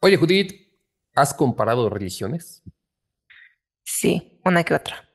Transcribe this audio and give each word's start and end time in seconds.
Oye, 0.00 0.16
Judith, 0.16 0.52
¿has 1.14 1.34
comparado 1.34 1.90
religiones? 1.90 2.62
Sí, 3.84 4.40
una 4.44 4.62
que 4.62 4.74
otra. 4.74 5.08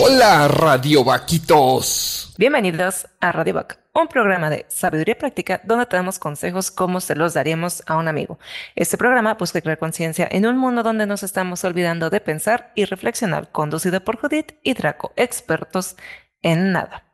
Hola, 0.00 0.48
Radio 0.48 1.04
Vaquitos. 1.04 2.34
Bienvenidos 2.36 3.06
a 3.20 3.30
Radio 3.30 3.54
Vac, 3.54 3.78
un 3.94 4.08
programa 4.08 4.50
de 4.50 4.66
sabiduría 4.68 5.16
práctica 5.16 5.60
donde 5.62 5.86
te 5.86 5.96
damos 5.96 6.18
consejos 6.18 6.72
como 6.72 7.00
se 7.00 7.14
los 7.14 7.34
daríamos 7.34 7.84
a 7.86 7.96
un 7.96 8.08
amigo. 8.08 8.40
Este 8.74 8.96
programa 8.96 9.34
busca 9.34 9.60
crear 9.60 9.78
conciencia 9.78 10.26
en 10.30 10.46
un 10.46 10.56
mundo 10.56 10.82
donde 10.82 11.06
nos 11.06 11.22
estamos 11.22 11.62
olvidando 11.64 12.10
de 12.10 12.20
pensar 12.20 12.72
y 12.74 12.86
reflexionar, 12.86 13.52
conducido 13.52 14.02
por 14.02 14.18
Judith 14.18 14.54
y 14.64 14.74
Draco, 14.74 15.12
expertos 15.14 15.96
en 16.42 16.72
nada. 16.72 17.04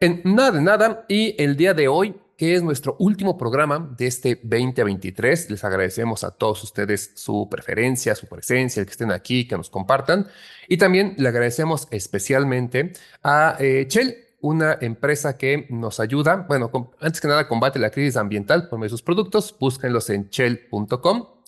En 0.00 0.22
nada, 0.24 0.60
nada. 0.60 1.04
Y 1.08 1.40
el 1.40 1.56
día 1.56 1.74
de 1.74 1.86
hoy 1.86 2.20
es 2.50 2.62
nuestro 2.62 2.96
último 2.98 3.38
programa 3.38 3.94
de 3.96 4.06
este 4.06 4.40
2023. 4.42 5.50
Les 5.50 5.64
agradecemos 5.64 6.24
a 6.24 6.32
todos 6.32 6.64
ustedes 6.64 7.12
su 7.14 7.48
preferencia, 7.48 8.14
su 8.14 8.26
presencia, 8.26 8.80
el 8.80 8.86
que 8.86 8.92
estén 8.92 9.12
aquí, 9.12 9.46
que 9.46 9.56
nos 9.56 9.70
compartan. 9.70 10.26
Y 10.68 10.76
también 10.76 11.14
le 11.18 11.28
agradecemos 11.28 11.88
especialmente 11.90 12.92
a 13.22 13.56
eh, 13.60 13.86
Shell, 13.88 14.16
una 14.40 14.76
empresa 14.80 15.36
que 15.36 15.66
nos 15.70 16.00
ayuda, 16.00 16.46
bueno, 16.48 16.70
antes 17.00 17.20
que 17.20 17.28
nada 17.28 17.46
combate 17.46 17.78
la 17.78 17.90
crisis 17.90 18.16
ambiental 18.16 18.68
por 18.68 18.78
medio 18.78 18.88
de 18.88 18.90
sus 18.90 19.02
productos. 19.02 19.54
Búsquenlos 19.58 20.10
en 20.10 20.28
shell.com 20.28 21.41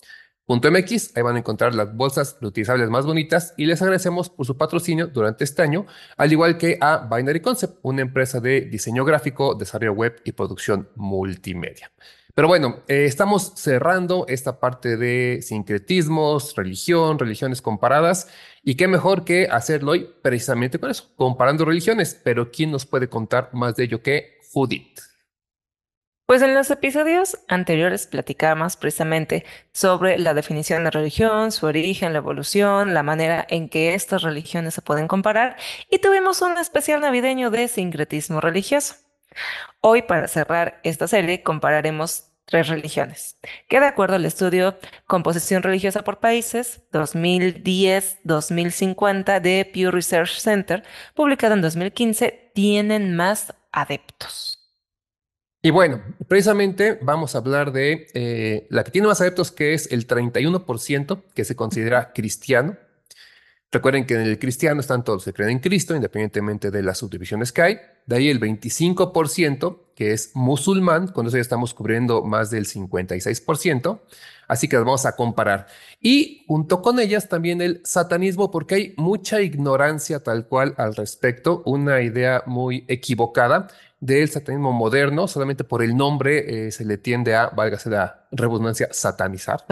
.mx, 0.47 1.17
ahí 1.17 1.23
van 1.23 1.35
a 1.35 1.39
encontrar 1.39 1.73
las 1.73 1.95
bolsas 1.95 2.37
reutilizables 2.39 2.89
más 2.89 3.05
bonitas 3.05 3.53
y 3.57 3.65
les 3.65 3.81
agradecemos 3.81 4.29
por 4.29 4.45
su 4.45 4.57
patrocinio 4.57 5.07
durante 5.07 5.43
este 5.43 5.61
año, 5.61 5.85
al 6.17 6.31
igual 6.31 6.57
que 6.57 6.77
a 6.81 7.07
Binary 7.11 7.39
Concept, 7.39 7.79
una 7.81 8.01
empresa 8.01 8.39
de 8.39 8.61
diseño 8.61 9.05
gráfico, 9.05 9.55
desarrollo 9.55 9.93
web 9.93 10.21
y 10.23 10.31
producción 10.33 10.89
multimedia. 10.95 11.91
Pero 12.35 12.49
bueno, 12.49 12.83
eh, 12.89 13.05
estamos 13.05 13.53
cerrando 13.55 14.25
esta 14.27 14.59
parte 14.59 14.97
de 14.97 15.39
sincretismos, 15.41 16.53
religión, 16.55 17.17
religiones 17.17 17.61
comparadas, 17.61 18.27
y 18.61 18.75
qué 18.75 18.89
mejor 18.89 19.23
que 19.23 19.47
hacerlo 19.49 19.93
hoy 19.93 20.09
precisamente 20.21 20.77
con 20.77 20.91
eso, 20.91 21.09
comparando 21.15 21.63
religiones. 21.63 22.19
Pero 22.21 22.51
¿quién 22.51 22.71
nos 22.71 22.85
puede 22.85 23.07
contar 23.07 23.51
más 23.53 23.77
de 23.77 23.85
ello 23.85 24.01
que 24.01 24.39
Judith? 24.51 24.99
Pues 26.25 26.41
en 26.41 26.55
los 26.55 26.71
episodios 26.71 27.37
anteriores 27.47 28.07
platicábamos 28.07 28.77
precisamente 28.77 29.45
sobre 29.71 30.17
la 30.17 30.33
definición 30.33 30.83
de 30.83 30.89
religión, 30.89 31.51
su 31.51 31.67
origen, 31.67 32.13
la 32.13 32.19
evolución, 32.19 32.95
la 32.95 33.03
manera 33.03 33.45
en 33.47 33.69
que 33.69 33.93
estas 33.93 34.23
religiones 34.23 34.73
se 34.73 34.81
pueden 34.81 35.07
comparar 35.07 35.55
y 35.87 35.99
tuvimos 35.99 36.41
un 36.41 36.57
especial 36.57 37.01
navideño 37.01 37.51
de 37.51 37.67
sincretismo 37.67 38.41
religioso. 38.41 38.95
Hoy, 39.81 40.01
para 40.01 40.27
cerrar 40.27 40.79
esta 40.81 41.07
serie, 41.07 41.43
compararemos 41.43 42.31
tres 42.45 42.69
religiones, 42.69 43.37
que 43.67 43.79
de 43.79 43.85
acuerdo 43.85 44.15
al 44.15 44.25
estudio 44.25 44.79
Composición 45.05 45.61
Religiosa 45.61 46.03
por 46.03 46.19
Países 46.19 46.81
2010-2050 46.91 49.39
de 49.41 49.69
Pew 49.71 49.91
Research 49.91 50.39
Center, 50.39 50.83
publicado 51.13 51.53
en 51.53 51.61
2015, 51.61 52.49
tienen 52.55 53.15
más 53.15 53.53
adeptos. 53.71 54.54
Y 55.65 55.71
bueno, 55.71 55.99
precisamente 56.27 56.99
vamos 57.01 57.33
a 57.33 57.39
hablar 57.39 57.71
de 57.71 58.05
eh, 58.13 58.67
la 58.69 58.83
que 58.83 58.91
tiene 58.91 59.07
más 59.07 59.19
adeptos, 59.19 59.51
que 59.51 59.73
es 59.73 59.91
el 59.91 60.05
31%, 60.05 61.23
que 61.33 61.43
se 61.43 61.55
considera 61.55 62.13
cristiano. 62.13 62.77
Recuerden 63.71 64.05
que 64.05 64.13
en 64.13 64.21
el 64.21 64.37
cristiano 64.37 64.79
están 64.79 65.03
todos 65.03 65.17
los 65.17 65.25
que 65.25 65.33
creen 65.33 65.49
en 65.49 65.59
Cristo, 65.59 65.95
independientemente 65.95 66.69
de 66.69 66.83
las 66.83 66.99
subdivisiones 66.99 67.51
que 67.51 67.63
hay. 67.63 67.79
De 68.05 68.17
ahí 68.17 68.29
el 68.29 68.39
25%, 68.39 69.79
que 69.95 70.13
es 70.13 70.35
musulmán, 70.35 71.07
con 71.07 71.25
eso 71.25 71.37
ya 71.37 71.41
estamos 71.41 71.73
cubriendo 71.73 72.21
más 72.21 72.51
del 72.51 72.67
56%. 72.67 74.01
Así 74.47 74.67
que 74.67 74.75
las 74.75 74.85
vamos 74.85 75.07
a 75.07 75.15
comparar. 75.15 75.65
Y 75.99 76.45
junto 76.47 76.83
con 76.83 76.99
ellas 76.99 77.27
también 77.27 77.59
el 77.63 77.81
satanismo, 77.83 78.51
porque 78.51 78.75
hay 78.75 78.93
mucha 78.97 79.41
ignorancia 79.41 80.19
tal 80.19 80.45
cual 80.45 80.75
al 80.77 80.95
respecto, 80.95 81.63
una 81.65 82.03
idea 82.03 82.43
muy 82.45 82.85
equivocada 82.87 83.67
del 84.05 84.29
satanismo 84.29 84.71
moderno, 84.71 85.27
solamente 85.27 85.63
por 85.63 85.83
el 85.83 85.95
nombre 85.95 86.67
eh, 86.67 86.71
se 86.71 86.85
le 86.85 86.97
tiende 86.97 87.35
a, 87.35 87.49
válgase 87.49 87.89
la 87.89 88.27
redundancia, 88.31 88.89
satanizar. 88.91 89.65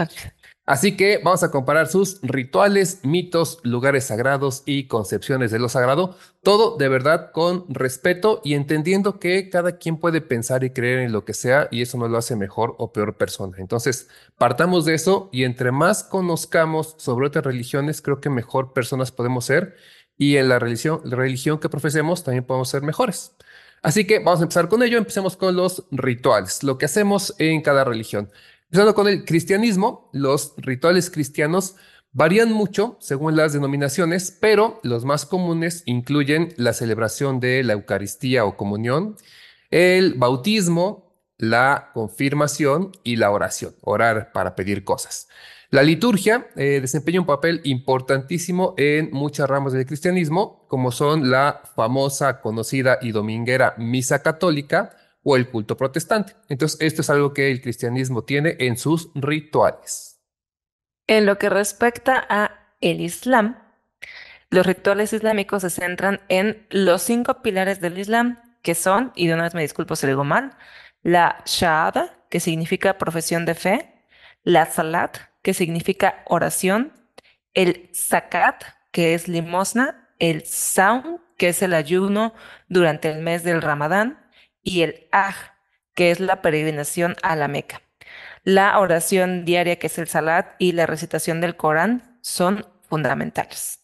Así 0.66 0.96
que 0.96 1.20
vamos 1.22 1.42
a 1.42 1.50
comparar 1.50 1.88
sus 1.88 2.20
rituales, 2.22 3.00
mitos, 3.02 3.60
lugares 3.64 4.04
sagrados 4.04 4.62
y 4.64 4.86
concepciones 4.88 5.50
de 5.50 5.58
lo 5.58 5.68
sagrado, 5.68 6.16
todo 6.42 6.78
de 6.78 6.88
verdad 6.88 7.32
con 7.32 7.66
respeto 7.68 8.40
y 8.42 8.54
entendiendo 8.54 9.20
que 9.20 9.50
cada 9.50 9.76
quien 9.76 9.98
puede 9.98 10.22
pensar 10.22 10.64
y 10.64 10.70
creer 10.70 11.00
en 11.00 11.12
lo 11.12 11.26
que 11.26 11.34
sea 11.34 11.68
y 11.70 11.82
eso 11.82 11.98
no 11.98 12.08
lo 12.08 12.16
hace 12.16 12.34
mejor 12.34 12.76
o 12.78 12.92
peor 12.92 13.18
persona. 13.18 13.58
Entonces, 13.58 14.08
partamos 14.38 14.86
de 14.86 14.94
eso 14.94 15.28
y 15.32 15.44
entre 15.44 15.70
más 15.70 16.02
conozcamos 16.02 16.94
sobre 16.96 17.26
otras 17.26 17.44
religiones, 17.44 18.00
creo 18.00 18.22
que 18.22 18.30
mejor 18.30 18.72
personas 18.72 19.12
podemos 19.12 19.44
ser 19.44 19.76
y 20.16 20.36
en 20.38 20.48
la 20.48 20.58
religión, 20.58 21.02
la 21.04 21.16
religión 21.16 21.58
que 21.58 21.68
profesemos 21.68 22.24
también 22.24 22.44
podemos 22.44 22.70
ser 22.70 22.80
mejores. 22.82 23.36
Así 23.84 24.06
que 24.06 24.18
vamos 24.18 24.40
a 24.40 24.44
empezar 24.44 24.70
con 24.70 24.82
ello. 24.82 24.96
Empecemos 24.96 25.36
con 25.36 25.54
los 25.54 25.84
rituales, 25.90 26.62
lo 26.62 26.78
que 26.78 26.86
hacemos 26.86 27.34
en 27.38 27.60
cada 27.60 27.84
religión. 27.84 28.30
Empezando 28.70 28.94
con 28.94 29.08
el 29.08 29.26
cristianismo, 29.26 30.08
los 30.14 30.54
rituales 30.56 31.10
cristianos 31.10 31.76
varían 32.12 32.50
mucho 32.50 32.96
según 32.98 33.36
las 33.36 33.52
denominaciones, 33.52 34.36
pero 34.40 34.80
los 34.84 35.04
más 35.04 35.26
comunes 35.26 35.82
incluyen 35.84 36.54
la 36.56 36.72
celebración 36.72 37.40
de 37.40 37.62
la 37.62 37.74
Eucaristía 37.74 38.46
o 38.46 38.56
comunión, 38.56 39.16
el 39.70 40.14
bautismo, 40.14 41.12
la 41.36 41.90
confirmación 41.92 42.90
y 43.02 43.16
la 43.16 43.30
oración, 43.32 43.74
orar 43.82 44.32
para 44.32 44.54
pedir 44.54 44.84
cosas. 44.84 45.28
La 45.70 45.82
liturgia 45.82 46.48
eh, 46.56 46.80
desempeña 46.80 47.20
un 47.20 47.26
papel 47.26 47.60
importantísimo 47.64 48.74
en 48.76 49.10
muchas 49.12 49.48
ramas 49.48 49.72
del 49.72 49.86
cristianismo, 49.86 50.66
como 50.68 50.92
son 50.92 51.30
la 51.30 51.62
famosa, 51.74 52.40
conocida 52.40 52.98
y 53.00 53.12
dominguera 53.12 53.74
misa 53.78 54.22
católica 54.22 54.96
o 55.22 55.36
el 55.36 55.48
culto 55.48 55.76
protestante. 55.76 56.34
Entonces, 56.48 56.80
esto 56.80 57.00
es 57.00 57.10
algo 57.10 57.32
que 57.32 57.50
el 57.50 57.60
cristianismo 57.60 58.22
tiene 58.22 58.56
en 58.60 58.76
sus 58.76 59.10
rituales. 59.14 60.20
En 61.06 61.26
lo 61.26 61.38
que 61.38 61.48
respecta 61.48 62.24
a 62.28 62.76
el 62.80 63.00
Islam, 63.00 63.58
los 64.50 64.66
rituales 64.66 65.12
islámicos 65.12 65.62
se 65.62 65.70
centran 65.70 66.20
en 66.28 66.66
los 66.70 67.02
cinco 67.02 67.42
pilares 67.42 67.80
del 67.80 67.98
Islam, 67.98 68.40
que 68.62 68.74
son, 68.74 69.12
y 69.16 69.26
de 69.26 69.34
una 69.34 69.44
vez 69.44 69.54
me 69.54 69.62
disculpo 69.62 69.96
si 69.96 70.06
digo 70.06 70.24
mal, 70.24 70.56
la 71.02 71.42
Shahada, 71.44 72.24
que 72.30 72.40
significa 72.40 72.98
profesión 72.98 73.44
de 73.44 73.54
fe, 73.54 73.94
la 74.42 74.66
Salat, 74.66 75.18
que 75.44 75.52
significa 75.52 76.24
oración, 76.24 76.94
el 77.52 77.90
zakat, 77.94 78.64
que 78.90 79.12
es 79.12 79.28
limosna, 79.28 80.08
el 80.18 80.46
saum, 80.46 81.18
que 81.36 81.50
es 81.50 81.60
el 81.60 81.74
ayuno 81.74 82.32
durante 82.68 83.10
el 83.10 83.20
mes 83.20 83.44
del 83.44 83.60
Ramadán, 83.60 84.26
y 84.62 84.80
el 84.80 85.06
aj, 85.12 85.34
que 85.94 86.10
es 86.10 86.18
la 86.18 86.40
peregrinación 86.40 87.14
a 87.22 87.36
la 87.36 87.46
Meca. 87.48 87.82
La 88.42 88.78
oración 88.78 89.44
diaria, 89.44 89.78
que 89.78 89.88
es 89.88 89.98
el 89.98 90.08
salat, 90.08 90.54
y 90.58 90.72
la 90.72 90.86
recitación 90.86 91.42
del 91.42 91.56
Corán 91.56 92.18
son 92.22 92.66
fundamentales. 92.88 93.80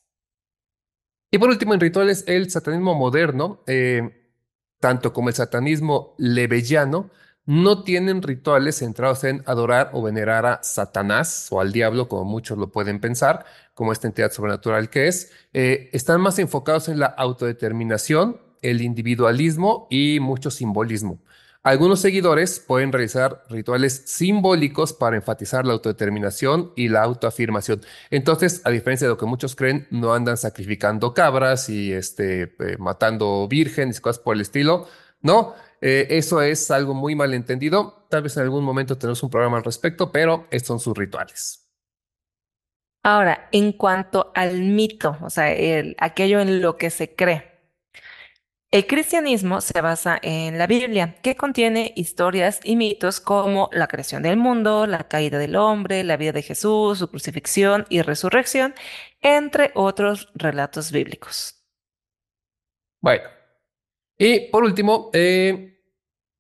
Y 1.30 1.36
por 1.36 1.50
último, 1.50 1.74
en 1.74 1.80
rituales, 1.80 2.24
el 2.26 2.50
satanismo 2.50 2.94
moderno, 2.94 3.62
eh, 3.66 4.32
tanto 4.80 5.12
como 5.12 5.28
el 5.28 5.34
satanismo 5.34 6.14
lebeyano, 6.16 7.10
no 7.50 7.82
tienen 7.82 8.22
rituales 8.22 8.76
centrados 8.78 9.24
en 9.24 9.42
adorar 9.44 9.90
o 9.92 10.02
venerar 10.02 10.46
a 10.46 10.62
Satanás 10.62 11.48
o 11.50 11.60
al 11.60 11.72
diablo, 11.72 12.06
como 12.06 12.24
muchos 12.24 12.56
lo 12.56 12.70
pueden 12.70 13.00
pensar, 13.00 13.44
como 13.74 13.90
esta 13.90 14.06
entidad 14.06 14.30
sobrenatural 14.30 14.88
que 14.88 15.08
es. 15.08 15.32
Eh, 15.52 15.90
están 15.92 16.20
más 16.20 16.38
enfocados 16.38 16.88
en 16.88 17.00
la 17.00 17.06
autodeterminación, 17.06 18.40
el 18.62 18.82
individualismo 18.82 19.88
y 19.90 20.20
mucho 20.20 20.52
simbolismo. 20.52 21.18
Algunos 21.64 21.98
seguidores 21.98 22.60
pueden 22.60 22.92
realizar 22.92 23.42
rituales 23.50 24.04
simbólicos 24.06 24.92
para 24.92 25.16
enfatizar 25.16 25.66
la 25.66 25.72
autodeterminación 25.72 26.72
y 26.76 26.86
la 26.86 27.02
autoafirmación. 27.02 27.80
Entonces, 28.10 28.62
a 28.64 28.70
diferencia 28.70 29.08
de 29.08 29.14
lo 29.14 29.18
que 29.18 29.26
muchos 29.26 29.56
creen, 29.56 29.88
no 29.90 30.14
andan 30.14 30.36
sacrificando 30.36 31.14
cabras 31.14 31.68
y 31.68 31.92
este, 31.92 32.42
eh, 32.42 32.76
matando 32.78 33.48
vírgenes 33.48 33.98
y 33.98 34.00
cosas 34.02 34.22
por 34.22 34.36
el 34.36 34.42
estilo. 34.42 34.86
No, 35.20 35.54
eh, 35.80 36.06
eso 36.10 36.42
es 36.42 36.70
algo 36.70 36.94
muy 36.94 37.14
malentendido. 37.14 38.06
Tal 38.08 38.22
vez 38.22 38.36
en 38.36 38.42
algún 38.44 38.64
momento 38.64 38.98
tenemos 38.98 39.22
un 39.22 39.30
programa 39.30 39.58
al 39.58 39.64
respecto, 39.64 40.12
pero 40.12 40.46
estos 40.50 40.68
son 40.68 40.80
sus 40.80 40.96
rituales. 40.96 41.68
Ahora, 43.02 43.48
en 43.52 43.72
cuanto 43.72 44.30
al 44.34 44.60
mito, 44.60 45.16
o 45.22 45.30
sea, 45.30 45.54
aquello 45.98 46.40
en 46.40 46.60
lo 46.60 46.76
que 46.76 46.90
se 46.90 47.14
cree. 47.14 47.50
El 48.72 48.86
cristianismo 48.86 49.60
se 49.60 49.80
basa 49.80 50.20
en 50.22 50.56
la 50.56 50.68
Biblia, 50.68 51.16
que 51.22 51.34
contiene 51.34 51.92
historias 51.96 52.60
y 52.62 52.76
mitos 52.76 53.18
como 53.18 53.68
la 53.72 53.88
creación 53.88 54.22
del 54.22 54.36
mundo, 54.36 54.86
la 54.86 55.08
caída 55.08 55.38
del 55.38 55.56
hombre, 55.56 56.04
la 56.04 56.16
vida 56.16 56.30
de 56.30 56.42
Jesús, 56.42 57.00
su 57.00 57.08
crucifixión 57.08 57.84
y 57.88 58.02
resurrección, 58.02 58.74
entre 59.22 59.72
otros 59.74 60.28
relatos 60.34 60.92
bíblicos. 60.92 61.64
Bueno, 63.00 63.24
y 64.20 64.50
por 64.50 64.62
último, 64.62 65.10
eh, 65.12 65.66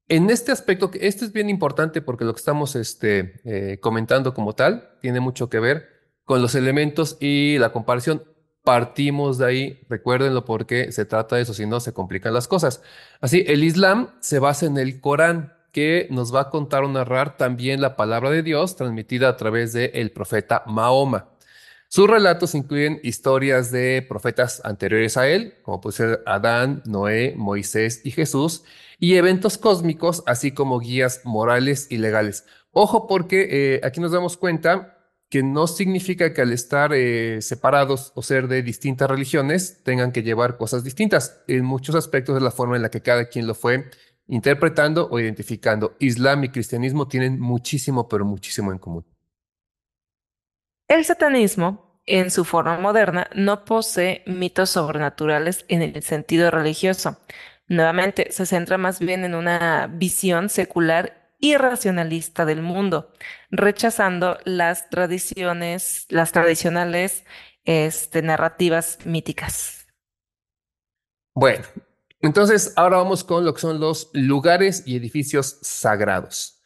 En 0.08 0.28
este 0.28 0.50
aspecto, 0.50 0.90
que 0.90 1.06
este 1.06 1.24
es 1.24 1.32
bien 1.32 1.48
importante 1.48 2.02
porque 2.02 2.24
lo 2.24 2.32
que 2.34 2.40
estamos 2.40 2.74
este, 2.74 3.40
eh, 3.44 3.78
comentando 3.80 4.34
como 4.34 4.54
tal 4.54 4.90
tiene 5.00 5.20
mucho 5.20 5.48
que 5.48 5.60
ver 5.60 5.86
con 6.24 6.42
los 6.42 6.56
elementos 6.56 7.16
y 7.20 7.58
la 7.58 7.70
comparación. 7.70 8.24
Partimos 8.64 9.38
de 9.38 9.46
ahí, 9.46 9.86
recuérdenlo 9.88 10.44
porque 10.44 10.90
se 10.90 11.04
trata 11.04 11.36
de 11.36 11.42
eso, 11.42 11.54
si 11.54 11.64
no 11.64 11.78
se 11.78 11.92
complican 11.92 12.34
las 12.34 12.48
cosas. 12.48 12.82
Así, 13.20 13.44
el 13.46 13.62
Islam 13.62 14.08
se 14.20 14.40
basa 14.40 14.66
en 14.66 14.78
el 14.78 15.00
Corán, 15.00 15.54
que 15.70 16.08
nos 16.10 16.34
va 16.34 16.40
a 16.40 16.50
contar 16.50 16.82
o 16.82 16.88
narrar 16.88 17.36
también 17.36 17.80
la 17.80 17.94
palabra 17.94 18.30
de 18.30 18.42
Dios 18.42 18.74
transmitida 18.74 19.28
a 19.28 19.36
través 19.36 19.72
del 19.72 19.92
el 19.94 20.10
profeta 20.10 20.64
Mahoma. 20.66 21.28
Sus 21.92 22.08
relatos 22.08 22.54
incluyen 22.54 23.00
historias 23.02 23.72
de 23.72 24.06
profetas 24.08 24.62
anteriores 24.64 25.16
a 25.16 25.26
él, 25.28 25.54
como 25.64 25.80
puede 25.80 25.96
ser 25.96 26.22
Adán, 26.24 26.84
Noé, 26.86 27.34
Moisés 27.36 28.02
y 28.04 28.12
Jesús, 28.12 28.62
y 29.00 29.16
eventos 29.16 29.58
cósmicos, 29.58 30.22
así 30.26 30.52
como 30.52 30.78
guías 30.78 31.22
morales 31.24 31.88
y 31.90 31.96
legales. 31.98 32.44
Ojo 32.70 33.08
porque 33.08 33.48
eh, 33.50 33.80
aquí 33.82 33.98
nos 34.00 34.12
damos 34.12 34.36
cuenta 34.36 34.98
que 35.28 35.42
no 35.42 35.66
significa 35.66 36.32
que 36.32 36.42
al 36.42 36.52
estar 36.52 36.92
eh, 36.94 37.42
separados 37.42 38.12
o 38.14 38.22
ser 38.22 38.46
de 38.46 38.62
distintas 38.62 39.10
religiones 39.10 39.82
tengan 39.82 40.12
que 40.12 40.22
llevar 40.22 40.58
cosas 40.58 40.84
distintas. 40.84 41.40
En 41.48 41.64
muchos 41.64 41.96
aspectos 41.96 42.36
de 42.36 42.40
la 42.40 42.52
forma 42.52 42.76
en 42.76 42.82
la 42.82 42.90
que 42.92 43.02
cada 43.02 43.24
quien 43.24 43.48
lo 43.48 43.56
fue 43.56 43.90
interpretando 44.28 45.08
o 45.10 45.18
identificando. 45.18 45.96
Islam 45.98 46.44
y 46.44 46.50
cristianismo 46.50 47.08
tienen 47.08 47.40
muchísimo, 47.40 48.08
pero 48.08 48.24
muchísimo 48.24 48.70
en 48.70 48.78
común. 48.78 49.04
El 50.90 51.04
satanismo, 51.04 52.02
en 52.04 52.32
su 52.32 52.44
forma 52.44 52.76
moderna, 52.76 53.30
no 53.32 53.64
posee 53.64 54.24
mitos 54.26 54.70
sobrenaturales 54.70 55.64
en 55.68 55.82
el 55.82 56.02
sentido 56.02 56.50
religioso. 56.50 57.16
Nuevamente, 57.68 58.32
se 58.32 58.44
centra 58.44 58.76
más 58.76 58.98
bien 58.98 59.24
en 59.24 59.36
una 59.36 59.86
visión 59.86 60.48
secular 60.48 61.32
y 61.38 61.56
racionalista 61.56 62.44
del 62.44 62.62
mundo, 62.62 63.12
rechazando 63.52 64.38
las 64.44 64.90
tradiciones, 64.90 66.06
las 66.08 66.32
tradicionales 66.32 67.24
este, 67.64 68.20
narrativas 68.22 68.98
míticas. 69.04 69.86
Bueno, 71.36 71.66
entonces 72.20 72.72
ahora 72.74 72.96
vamos 72.96 73.22
con 73.22 73.44
lo 73.44 73.54
que 73.54 73.60
son 73.60 73.78
los 73.78 74.10
lugares 74.12 74.82
y 74.86 74.96
edificios 74.96 75.60
sagrados. 75.62 76.60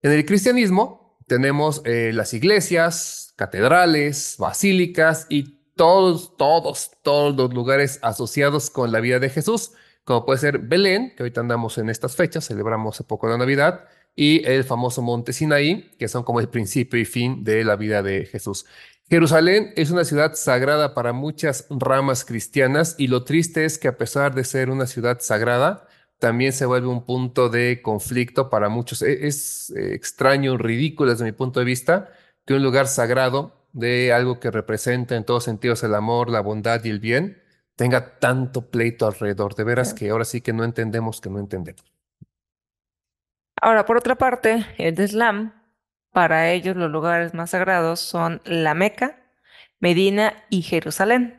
En 0.00 0.12
el 0.12 0.24
cristianismo 0.24 1.07
tenemos 1.28 1.82
eh, 1.84 2.10
las 2.12 2.34
iglesias, 2.34 3.32
catedrales, 3.36 4.36
basílicas 4.38 5.26
y 5.28 5.58
todos, 5.76 6.36
todos, 6.36 6.90
todos 7.02 7.36
los 7.36 7.54
lugares 7.54 8.00
asociados 8.02 8.70
con 8.70 8.90
la 8.90 9.00
vida 9.00 9.20
de 9.20 9.30
Jesús, 9.30 9.72
como 10.04 10.24
puede 10.24 10.40
ser 10.40 10.58
Belén, 10.58 11.14
que 11.14 11.22
ahorita 11.22 11.40
andamos 11.40 11.78
en 11.78 11.88
estas 11.90 12.16
fechas, 12.16 12.46
celebramos 12.46 12.96
hace 12.96 13.04
poco 13.04 13.28
la 13.28 13.38
Navidad, 13.38 13.84
y 14.16 14.44
el 14.44 14.64
famoso 14.64 15.02
monte 15.02 15.32
Sinaí, 15.32 15.92
que 15.98 16.08
son 16.08 16.24
como 16.24 16.40
el 16.40 16.48
principio 16.48 16.98
y 16.98 17.04
fin 17.04 17.44
de 17.44 17.62
la 17.62 17.76
vida 17.76 18.02
de 18.02 18.26
Jesús. 18.26 18.66
Jerusalén 19.08 19.72
es 19.76 19.90
una 19.90 20.04
ciudad 20.04 20.34
sagrada 20.34 20.92
para 20.92 21.12
muchas 21.12 21.66
ramas 21.70 22.24
cristianas 22.24 22.96
y 22.98 23.06
lo 23.06 23.24
triste 23.24 23.64
es 23.64 23.78
que 23.78 23.88
a 23.88 23.96
pesar 23.96 24.34
de 24.34 24.44
ser 24.44 24.70
una 24.70 24.86
ciudad 24.86 25.18
sagrada, 25.20 25.87
también 26.18 26.52
se 26.52 26.66
vuelve 26.66 26.88
un 26.88 27.04
punto 27.04 27.48
de 27.48 27.80
conflicto 27.82 28.50
para 28.50 28.68
muchos. 28.68 29.02
E-, 29.02 29.26
es, 29.26 29.70
eh, 29.70 29.94
extraño, 29.94 30.56
ridículo 30.58 31.10
desde 31.10 31.24
mi 31.24 31.32
punto 31.32 31.60
de 31.60 31.66
vista 31.66 32.10
que 32.44 32.54
un 32.54 32.62
lugar 32.62 32.86
sagrado 32.86 33.54
de 33.72 34.12
algo 34.12 34.40
que 34.40 34.50
representa 34.50 35.16
en 35.16 35.24
todos 35.24 35.44
sentidos 35.44 35.82
el 35.84 35.94
amor, 35.94 36.30
la 36.30 36.40
bondad 36.40 36.82
y 36.84 36.90
el 36.90 37.00
bien, 37.00 37.42
tenga 37.76 38.18
tanto 38.18 38.70
pleito 38.70 39.06
alrededor. 39.06 39.54
De 39.54 39.64
veras 39.64 39.94
que 39.94 40.10
ahora 40.10 40.24
sí 40.24 40.40
que 40.40 40.52
no 40.52 40.64
entendemos 40.64 41.20
que 41.20 41.30
no 41.30 41.38
entendemos. 41.38 41.84
Ahora, 43.60 43.84
por 43.84 43.96
otra 43.96 44.16
parte, 44.16 44.66
el 44.78 44.98
Islam, 45.00 45.52
para 46.12 46.50
ellos 46.50 46.76
los 46.76 46.90
lugares 46.90 47.34
más 47.34 47.50
sagrados 47.50 48.00
son 48.00 48.40
la 48.44 48.74
Meca, 48.74 49.20
Medina 49.80 50.44
y 50.48 50.62
Jerusalén. 50.62 51.37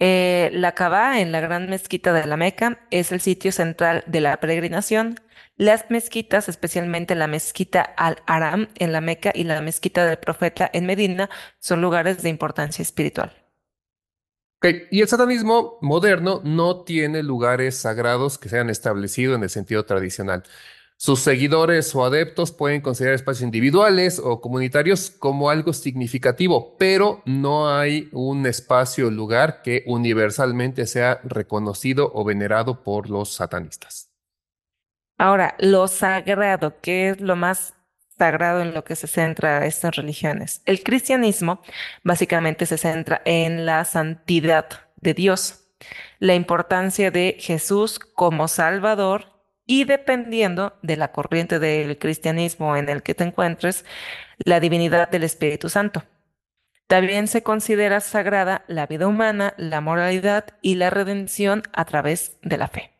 Eh, 0.00 0.50
la 0.52 0.72
Kaaba 0.72 1.20
en 1.20 1.32
la 1.32 1.40
gran 1.40 1.68
mezquita 1.68 2.12
de 2.12 2.26
la 2.26 2.36
Meca 2.36 2.86
es 2.90 3.10
el 3.10 3.20
sitio 3.20 3.50
central 3.52 4.04
de 4.06 4.20
la 4.20 4.38
peregrinación. 4.38 5.20
Las 5.56 5.90
mezquitas, 5.90 6.48
especialmente 6.48 7.16
la 7.16 7.26
mezquita 7.26 7.82
Al-Aram 7.82 8.68
en 8.76 8.92
la 8.92 9.00
Meca 9.00 9.32
y 9.34 9.44
la 9.44 9.60
mezquita 9.60 10.06
del 10.06 10.18
Profeta 10.18 10.70
en 10.72 10.86
Medina, 10.86 11.28
son 11.58 11.80
lugares 11.82 12.22
de 12.22 12.28
importancia 12.28 12.82
espiritual. 12.82 13.32
Y 14.90 15.02
el 15.02 15.08
satanismo 15.08 15.78
moderno 15.82 16.40
no 16.44 16.82
tiene 16.82 17.22
lugares 17.22 17.76
sagrados 17.76 18.38
que 18.38 18.48
se 18.48 18.56
hayan 18.56 18.70
establecido 18.70 19.34
en 19.34 19.44
el 19.44 19.50
sentido 19.50 19.84
tradicional. 19.84 20.42
Sus 21.00 21.20
seguidores 21.20 21.94
o 21.94 22.04
adeptos 22.04 22.50
pueden 22.50 22.80
considerar 22.80 23.14
espacios 23.14 23.42
individuales 23.42 24.18
o 24.18 24.40
comunitarios 24.40 25.12
como 25.12 25.48
algo 25.48 25.72
significativo, 25.72 26.74
pero 26.76 27.22
no 27.24 27.72
hay 27.72 28.08
un 28.10 28.44
espacio 28.46 29.06
o 29.06 29.10
lugar 29.12 29.62
que 29.62 29.84
universalmente 29.86 30.88
sea 30.88 31.20
reconocido 31.22 32.10
o 32.12 32.24
venerado 32.24 32.82
por 32.82 33.10
los 33.10 33.32
satanistas. 33.32 34.10
Ahora, 35.18 35.54
lo 35.60 35.86
sagrado, 35.86 36.80
¿qué 36.80 37.10
es 37.10 37.20
lo 37.20 37.36
más 37.36 37.74
sagrado 38.18 38.60
en 38.62 38.74
lo 38.74 38.82
que 38.82 38.96
se 38.96 39.06
centra 39.06 39.66
estas 39.66 39.94
religiones? 39.94 40.62
El 40.64 40.82
cristianismo 40.82 41.62
básicamente 42.02 42.66
se 42.66 42.76
centra 42.76 43.22
en 43.24 43.66
la 43.66 43.84
santidad 43.84 44.66
de 44.96 45.14
Dios, 45.14 45.68
la 46.18 46.34
importancia 46.34 47.12
de 47.12 47.36
Jesús 47.38 48.00
como 48.00 48.48
Salvador 48.48 49.37
y 49.68 49.84
dependiendo 49.84 50.72
de 50.82 50.96
la 50.96 51.12
corriente 51.12 51.60
del 51.60 51.98
cristianismo 51.98 52.74
en 52.76 52.88
el 52.88 53.02
que 53.02 53.14
te 53.14 53.22
encuentres, 53.22 53.84
la 54.38 54.58
divinidad 54.60 55.10
del 55.10 55.22
Espíritu 55.22 55.68
Santo. 55.68 56.02
También 56.86 57.28
se 57.28 57.42
considera 57.42 58.00
sagrada 58.00 58.64
la 58.66 58.86
vida 58.86 59.06
humana, 59.06 59.52
la 59.58 59.82
moralidad 59.82 60.46
y 60.62 60.76
la 60.76 60.88
redención 60.88 61.62
a 61.74 61.84
través 61.84 62.38
de 62.42 62.56
la 62.56 62.68
fe. 62.68 62.92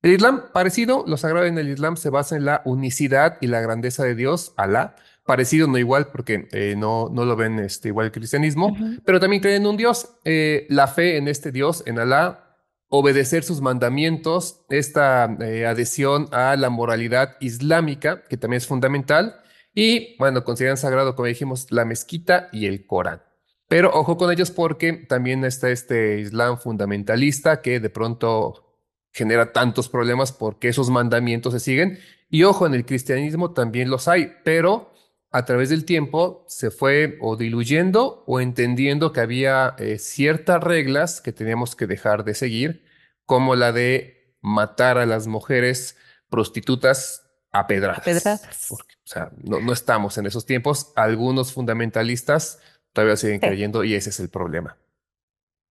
El 0.00 0.12
Islam, 0.12 0.44
parecido, 0.54 1.04
lo 1.06 1.18
sagrado 1.18 1.44
en 1.44 1.58
el 1.58 1.68
Islam 1.68 1.98
se 1.98 2.08
basa 2.08 2.36
en 2.36 2.46
la 2.46 2.62
unicidad 2.64 3.36
y 3.42 3.48
la 3.48 3.60
grandeza 3.60 4.02
de 4.02 4.14
Dios, 4.14 4.54
Alá. 4.56 4.96
Parecido, 5.26 5.68
no 5.68 5.76
igual, 5.76 6.08
porque 6.10 6.48
eh, 6.52 6.74
no, 6.76 7.10
no 7.12 7.26
lo 7.26 7.36
ven 7.36 7.58
este, 7.58 7.88
igual 7.88 8.06
el 8.06 8.12
cristianismo, 8.12 8.74
pero 9.04 9.20
también 9.20 9.42
creen 9.42 9.62
en 9.62 9.68
un 9.68 9.76
Dios. 9.76 10.16
Eh, 10.24 10.66
la 10.70 10.88
fe 10.88 11.18
en 11.18 11.28
este 11.28 11.52
Dios, 11.52 11.82
en 11.86 11.98
Alá, 11.98 12.49
obedecer 12.90 13.44
sus 13.44 13.60
mandamientos, 13.60 14.62
esta 14.68 15.36
eh, 15.40 15.64
adhesión 15.64 16.28
a 16.32 16.56
la 16.56 16.70
moralidad 16.70 17.36
islámica, 17.40 18.24
que 18.28 18.36
también 18.36 18.58
es 18.58 18.66
fundamental, 18.66 19.40
y 19.74 20.16
bueno, 20.18 20.44
consideran 20.44 20.76
sagrado, 20.76 21.14
como 21.14 21.26
dijimos, 21.26 21.68
la 21.70 21.84
mezquita 21.84 22.48
y 22.52 22.66
el 22.66 22.86
Corán. 22.86 23.22
Pero 23.68 23.92
ojo 23.94 24.16
con 24.16 24.32
ellos 24.32 24.50
porque 24.50 24.92
también 24.92 25.44
está 25.44 25.70
este 25.70 26.18
Islam 26.18 26.58
fundamentalista 26.58 27.62
que 27.62 27.78
de 27.78 27.88
pronto 27.88 28.76
genera 29.12 29.52
tantos 29.52 29.88
problemas 29.88 30.32
porque 30.32 30.68
esos 30.68 30.90
mandamientos 30.90 31.52
se 31.52 31.60
siguen. 31.60 32.00
Y 32.28 32.42
ojo, 32.42 32.66
en 32.66 32.74
el 32.74 32.84
cristianismo 32.84 33.52
también 33.52 33.88
los 33.88 34.08
hay, 34.08 34.32
pero 34.44 34.89
a 35.30 35.44
través 35.44 35.68
del 35.68 35.84
tiempo 35.84 36.44
se 36.48 36.70
fue 36.70 37.16
o 37.20 37.36
diluyendo 37.36 38.24
o 38.26 38.40
entendiendo 38.40 39.12
que 39.12 39.20
había 39.20 39.74
eh, 39.78 39.98
ciertas 39.98 40.62
reglas 40.62 41.20
que 41.20 41.32
teníamos 41.32 41.76
que 41.76 41.86
dejar 41.86 42.24
de 42.24 42.34
seguir, 42.34 42.84
como 43.26 43.54
la 43.54 43.72
de 43.72 44.34
matar 44.40 44.98
a 44.98 45.06
las 45.06 45.28
mujeres 45.28 45.96
prostitutas 46.28 47.22
a 47.52 47.66
pedradas. 47.66 48.70
o 48.70 48.76
sea, 49.04 49.30
no, 49.36 49.72
estamos 49.72 50.18
en 50.18 50.26
esos 50.26 50.46
tiempos. 50.46 50.92
Algunos 50.96 51.52
fundamentalistas 51.52 52.60
todavía 52.92 53.16
siguen 53.16 53.40
creyendo 53.40 53.84
y 53.84 53.94
ese 53.94 54.10
es 54.10 54.20
el 54.20 54.30
problema. 54.30 54.76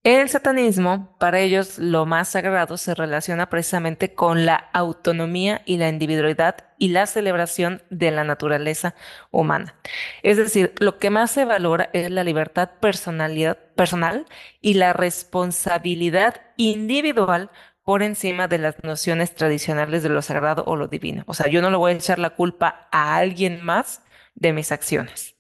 El 0.08 0.30
satanismo, 0.30 1.14
para 1.18 1.38
ellos 1.40 1.78
lo 1.78 2.06
más 2.06 2.28
sagrado 2.28 2.78
se 2.78 2.94
relaciona 2.94 3.50
precisamente 3.50 4.14
con 4.14 4.46
la 4.46 4.56
autonomía 4.72 5.60
y 5.66 5.76
la 5.76 5.90
individualidad 5.90 6.64
y 6.78 6.88
la 6.88 7.04
celebración 7.04 7.82
de 7.90 8.10
la 8.10 8.24
naturaleza 8.24 8.94
humana. 9.30 9.74
Es 10.22 10.38
decir, 10.38 10.72
lo 10.78 10.98
que 10.98 11.10
más 11.10 11.32
se 11.32 11.44
valora 11.44 11.90
es 11.92 12.10
la 12.10 12.24
libertad 12.24 12.70
personalidad, 12.80 13.58
personal 13.76 14.24
y 14.62 14.74
la 14.74 14.94
responsabilidad 14.94 16.40
individual 16.56 17.50
por 17.82 18.02
encima 18.02 18.48
de 18.48 18.56
las 18.56 18.82
nociones 18.82 19.34
tradicionales 19.34 20.02
de 20.02 20.08
lo 20.08 20.22
sagrado 20.22 20.64
o 20.66 20.76
lo 20.76 20.88
divino. 20.88 21.24
O 21.26 21.34
sea, 21.34 21.48
yo 21.48 21.60
no 21.60 21.70
le 21.70 21.76
voy 21.76 21.92
a 21.92 21.96
echar 21.96 22.18
la 22.18 22.30
culpa 22.30 22.88
a 22.92 23.16
alguien 23.16 23.62
más 23.62 24.02
de 24.34 24.54
mis 24.54 24.72
acciones. 24.72 25.36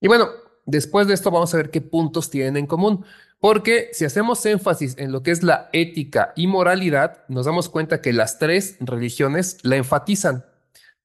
Y 0.00 0.06
bueno, 0.06 0.43
después 0.66 1.06
de 1.06 1.14
esto 1.14 1.30
vamos 1.30 1.52
a 1.54 1.58
ver 1.58 1.70
qué 1.70 1.80
puntos 1.80 2.30
tienen 2.30 2.56
en 2.56 2.66
común. 2.66 3.04
Porque 3.40 3.90
si 3.92 4.06
hacemos 4.06 4.46
énfasis 4.46 4.96
en 4.96 5.12
lo 5.12 5.22
que 5.22 5.30
es 5.30 5.42
la 5.42 5.68
ética 5.72 6.32
y 6.34 6.46
moralidad, 6.46 7.24
nos 7.28 7.44
damos 7.44 7.68
cuenta 7.68 8.00
que 8.00 8.14
las 8.14 8.38
tres 8.38 8.76
religiones 8.80 9.58
la 9.62 9.76
enfatizan. 9.76 10.46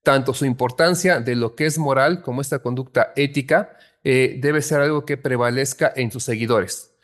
Tanto 0.04 0.34
su 0.34 0.46
importancia 0.46 1.20
de 1.20 1.36
lo 1.36 1.56
que 1.56 1.66
es 1.66 1.78
moral 1.78 2.22
como 2.22 2.40
esta 2.40 2.60
conducta 2.60 3.12
ética 3.18 3.76
eh, 4.06 4.40
debe 4.42 4.62
ser 4.62 4.80
algo 4.80 5.06
que 5.06 5.18
prevalezca 5.18 5.92
en 5.94 6.12
sus 6.12 6.24
seguidores. 6.24 6.96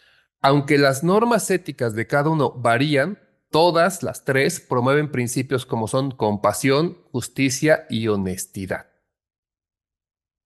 Aunque 0.41 0.77
las 0.77 1.03
normas 1.03 1.51
éticas 1.51 1.95
de 1.95 2.07
cada 2.07 2.29
uno 2.29 2.51
varían, 2.51 3.19
todas 3.49 4.03
las 4.03 4.23
tres 4.23 4.61
promueven 4.61 5.11
principios 5.11 5.65
como 5.65 5.89
son 5.89 6.11
compasión, 6.11 6.97
justicia 7.11 7.85
y 7.89 8.07
honestidad. 8.07 8.94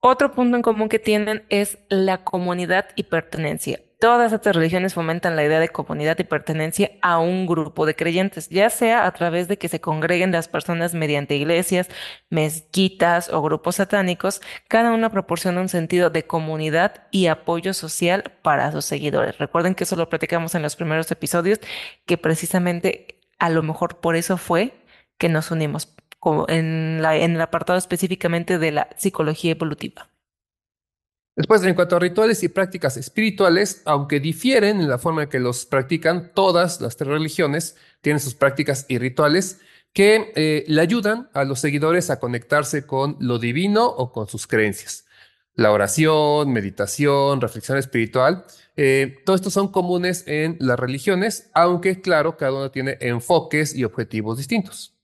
Otro 0.01 0.31
punto 0.31 0.55
en 0.55 0.61
común 0.61 0.87
que 0.87 0.97
tienen 0.97 1.43
es 1.49 1.77
la 1.89 2.23
comunidad 2.23 2.87
y 2.95 3.03
pertenencia. 3.03 3.81
Todas 3.99 4.31
estas 4.31 4.55
religiones 4.55 4.93
fomentan 4.93 5.35
la 5.35 5.43
idea 5.43 5.59
de 5.59 5.67
comunidad 5.67 6.17
y 6.19 6.23
pertenencia 6.23 6.91
a 7.01 7.19
un 7.19 7.45
grupo 7.45 7.85
de 7.85 7.97
creyentes, 7.97 8.47
ya 8.47 8.69
sea 8.69 9.05
a 9.05 9.11
través 9.11 9.49
de 9.49 9.57
que 9.57 9.67
se 9.67 9.81
congreguen 9.81 10.31
las 10.31 10.47
personas 10.47 10.93
mediante 10.93 11.35
iglesias, 11.35 11.89
mezquitas 12.29 13.27
o 13.27 13.41
grupos 13.41 13.75
satánicos, 13.75 14.41
cada 14.69 14.93
una 14.93 15.11
proporciona 15.11 15.59
un 15.59 15.67
sentido 15.67 16.09
de 16.09 16.25
comunidad 16.25 17.03
y 17.11 17.27
apoyo 17.27 17.73
social 17.73 18.31
para 18.41 18.71
sus 18.71 18.85
seguidores. 18.85 19.37
Recuerden 19.37 19.75
que 19.75 19.83
eso 19.83 19.97
lo 19.97 20.07
platicamos 20.07 20.55
en 20.55 20.61
los 20.61 20.77
primeros 20.77 21.11
episodios, 21.11 21.59
que 22.05 22.17
precisamente 22.17 23.19
a 23.37 23.49
lo 23.49 23.63
mejor 23.63 23.99
por 23.99 24.15
eso 24.15 24.37
fue 24.37 24.71
que 25.17 25.27
nos 25.27 25.51
unimos 25.51 25.93
en, 26.47 27.01
en 27.03 27.35
el 27.35 27.41
apartado 27.41 27.77
específicamente 27.77 28.57
de 28.57 28.71
la 28.71 28.89
psicología 28.97 29.51
evolutiva. 29.51 30.09
Después, 31.35 31.63
en 31.63 31.73
cuanto 31.73 31.95
a 31.95 31.99
rituales 31.99 32.43
y 32.43 32.49
prácticas 32.49 32.97
espirituales, 32.97 33.81
aunque 33.85 34.19
difieren 34.19 34.81
en 34.81 34.89
la 34.89 34.97
forma 34.97 35.23
en 35.23 35.29
que 35.29 35.39
los 35.39 35.65
practican, 35.65 36.31
todas 36.33 36.81
las 36.81 36.97
tres 36.97 37.09
religiones 37.09 37.77
tienen 38.01 38.19
sus 38.19 38.35
prácticas 38.35 38.85
y 38.89 38.97
rituales 38.97 39.61
que 39.93 40.33
eh, 40.35 40.65
le 40.67 40.81
ayudan 40.81 41.29
a 41.33 41.45
los 41.45 41.61
seguidores 41.61 42.09
a 42.09 42.19
conectarse 42.19 42.85
con 42.85 43.15
lo 43.21 43.39
divino 43.39 43.85
o 43.85 44.11
con 44.11 44.27
sus 44.27 44.47
creencias. 44.47 45.05
La 45.55 45.71
oración, 45.71 46.51
meditación, 46.51 47.39
reflexión 47.39 47.77
espiritual, 47.77 48.45
eh, 48.75 49.15
todo 49.25 49.35
esto 49.35 49.49
son 49.49 49.71
comunes 49.71 50.25
en 50.27 50.57
las 50.59 50.79
religiones, 50.79 51.49
aunque 51.53 52.01
claro, 52.01 52.37
cada 52.37 52.53
uno 52.53 52.71
tiene 52.71 52.97
enfoques 52.99 53.75
y 53.75 53.83
objetivos 53.83 54.37
distintos. 54.37 54.98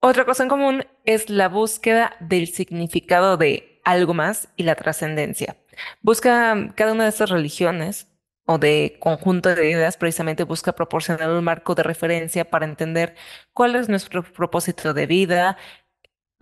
Otra 0.00 0.24
cosa 0.24 0.42
en 0.42 0.48
común 0.48 0.84
es 1.04 1.30
la 1.30 1.48
búsqueda 1.48 2.16
del 2.20 2.48
significado 2.48 3.36
de 3.36 3.80
algo 3.84 4.14
más 4.14 4.48
y 4.56 4.64
la 4.64 4.74
trascendencia. 4.74 5.56
Busca 6.02 6.72
cada 6.74 6.92
una 6.92 7.04
de 7.04 7.10
estas 7.10 7.30
religiones 7.30 8.08
o 8.46 8.58
de 8.58 8.96
conjunto 9.00 9.54
de 9.54 9.70
ideas 9.70 9.96
precisamente 9.96 10.44
busca 10.44 10.72
proporcionar 10.72 11.30
un 11.30 11.44
marco 11.44 11.74
de 11.74 11.82
referencia 11.82 12.48
para 12.48 12.66
entender 12.66 13.16
cuál 13.52 13.74
es 13.76 13.88
nuestro 13.88 14.22
propósito 14.22 14.94
de 14.94 15.06
vida, 15.06 15.56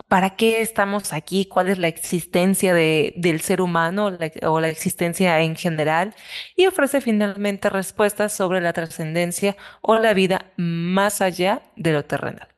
para 0.07 0.35
qué 0.35 0.61
estamos 0.61 1.13
aquí, 1.13 1.45
cuál 1.45 1.69
es 1.69 1.79
la 1.79 1.87
existencia 1.87 2.73
de, 2.73 3.13
del 3.17 3.41
ser 3.41 3.61
humano 3.61 4.11
o 4.43 4.59
la 4.59 4.69
existencia 4.69 5.41
en 5.41 5.55
general 5.55 6.15
y 6.55 6.67
ofrece 6.67 7.01
finalmente 7.01 7.69
respuestas 7.69 8.33
sobre 8.33 8.61
la 8.61 8.73
trascendencia 8.73 9.57
o 9.81 9.97
la 9.97 10.13
vida 10.13 10.53
más 10.57 11.21
allá 11.21 11.63
de 11.75 11.93
lo 11.93 12.05
terrenal. 12.05 12.54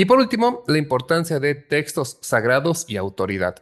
Y 0.00 0.06
por 0.06 0.18
último, 0.18 0.64
la 0.66 0.78
importancia 0.78 1.40
de 1.40 1.54
textos 1.54 2.16
sagrados 2.22 2.86
y 2.88 2.96
autoridad. 2.96 3.56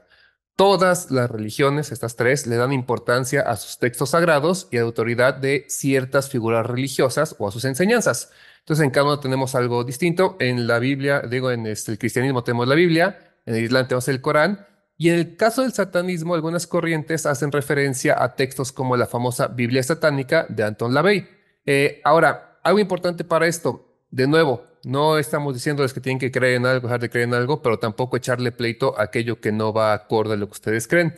Todas 0.54 1.10
las 1.10 1.28
religiones, 1.28 1.90
estas 1.90 2.14
tres, 2.14 2.46
le 2.46 2.54
dan 2.54 2.72
importancia 2.72 3.40
a 3.40 3.56
sus 3.56 3.78
textos 3.80 4.10
sagrados 4.10 4.68
y 4.70 4.76
autoridad 4.76 5.34
de 5.34 5.66
ciertas 5.68 6.30
figuras 6.30 6.64
religiosas 6.64 7.34
o 7.40 7.48
a 7.48 7.50
sus 7.50 7.64
enseñanzas. 7.64 8.30
Entonces, 8.60 8.84
en 8.84 8.92
cada 8.92 9.06
uno 9.06 9.18
tenemos 9.18 9.56
algo 9.56 9.82
distinto. 9.82 10.36
En 10.38 10.68
la 10.68 10.78
Biblia, 10.78 11.22
digo, 11.28 11.50
en 11.50 11.66
este, 11.66 11.90
el 11.90 11.98
cristianismo 11.98 12.44
tenemos 12.44 12.68
la 12.68 12.76
Biblia, 12.76 13.18
en 13.44 13.56
el 13.56 13.64
Islam 13.64 13.88
tenemos 13.88 14.06
el 14.06 14.20
Corán, 14.20 14.64
y 14.96 15.08
en 15.08 15.16
el 15.16 15.34
caso 15.34 15.62
del 15.62 15.72
satanismo, 15.72 16.36
algunas 16.36 16.68
corrientes 16.68 17.26
hacen 17.26 17.50
referencia 17.50 18.22
a 18.22 18.36
textos 18.36 18.70
como 18.70 18.96
la 18.96 19.08
famosa 19.08 19.48
Biblia 19.48 19.82
satánica 19.82 20.46
de 20.48 20.62
Anton 20.62 20.94
LaVey. 20.94 21.28
Eh, 21.66 22.00
ahora, 22.04 22.60
algo 22.62 22.78
importante 22.78 23.24
para 23.24 23.48
esto, 23.48 23.88
de 24.12 24.28
nuevo, 24.28 24.67
no 24.84 25.18
estamos 25.18 25.54
diciéndoles 25.54 25.92
que 25.92 26.00
tienen 26.00 26.18
que 26.18 26.30
creer 26.30 26.56
en 26.56 26.66
algo, 26.66 26.88
dejar 26.88 27.00
de 27.00 27.10
creer 27.10 27.28
en 27.28 27.34
algo, 27.34 27.62
pero 27.62 27.78
tampoco 27.78 28.16
echarle 28.16 28.52
pleito 28.52 28.98
a 28.98 29.04
aquello 29.04 29.40
que 29.40 29.52
no 29.52 29.72
va 29.72 29.92
acorde 29.92 30.34
a 30.34 30.36
lo 30.36 30.46
que 30.46 30.52
ustedes 30.52 30.88
creen. 30.88 31.14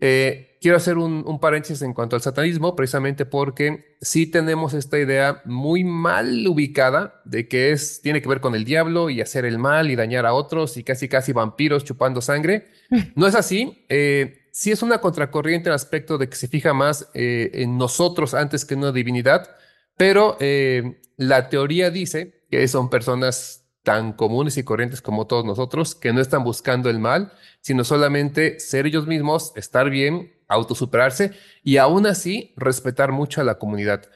Eh, 0.00 0.58
quiero 0.60 0.76
hacer 0.76 0.98
un, 0.98 1.38
paréntesis 1.40 1.80
en 1.82 1.94
cuanto 1.94 2.16
al 2.16 2.22
satanismo, 2.22 2.74
precisamente 2.74 3.24
porque 3.26 3.96
sí 4.00 4.26
tenemos 4.26 4.74
esta 4.74 4.98
idea 4.98 5.40
muy 5.44 5.84
mal 5.84 6.46
ubicada 6.46 7.22
de 7.24 7.48
que 7.48 7.72
es, 7.72 8.00
tiene 8.02 8.20
que 8.20 8.28
ver 8.28 8.40
con 8.40 8.54
el 8.54 8.64
diablo 8.64 9.08
y 9.08 9.20
hacer 9.20 9.44
el 9.44 9.58
mal 9.58 9.90
y 9.90 9.96
dañar 9.96 10.26
a 10.26 10.34
otros 10.34 10.76
y 10.76 10.84
casi 10.84 11.08
casi 11.08 11.32
vampiros 11.32 11.84
chupando 11.84 12.20
sangre. 12.20 12.68
No 13.14 13.26
es 13.26 13.34
así. 13.34 13.86
Eh, 13.88 14.48
sí 14.52 14.72
es 14.72 14.82
una 14.82 14.98
contracorriente 14.98 15.68
el 15.68 15.74
aspecto 15.74 16.18
de 16.18 16.28
que 16.28 16.36
se 16.36 16.48
fija 16.48 16.74
más 16.74 17.08
eh, 17.14 17.50
en 17.54 17.78
nosotros 17.78 18.34
antes 18.34 18.64
que 18.64 18.74
en 18.74 18.80
una 18.80 18.92
divinidad, 18.92 19.56
pero 19.96 20.36
la 21.16 21.48
teoría 21.48 21.90
dice 21.90 22.33
que 22.50 22.66
son 22.68 22.90
personas 22.90 23.64
tan 23.82 24.14
comunes 24.14 24.56
y 24.56 24.64
corrientes 24.64 25.02
como 25.02 25.26
todos 25.26 25.44
nosotros, 25.44 25.94
que 25.94 26.12
no 26.12 26.20
están 26.20 26.42
buscando 26.42 26.90
el 26.90 26.98
mal, 26.98 27.32
sino 27.60 27.84
solamente 27.84 28.58
ser 28.58 28.86
ellos 28.86 29.06
mismos, 29.06 29.52
estar 29.56 29.90
bien, 29.90 30.32
autosuperarse 30.48 31.32
y 31.62 31.76
aún 31.76 32.06
así 32.06 32.54
respetar 32.56 33.12
mucho 33.12 33.40
a 33.40 33.44
la 33.44 33.58
comunidad. 33.58 34.08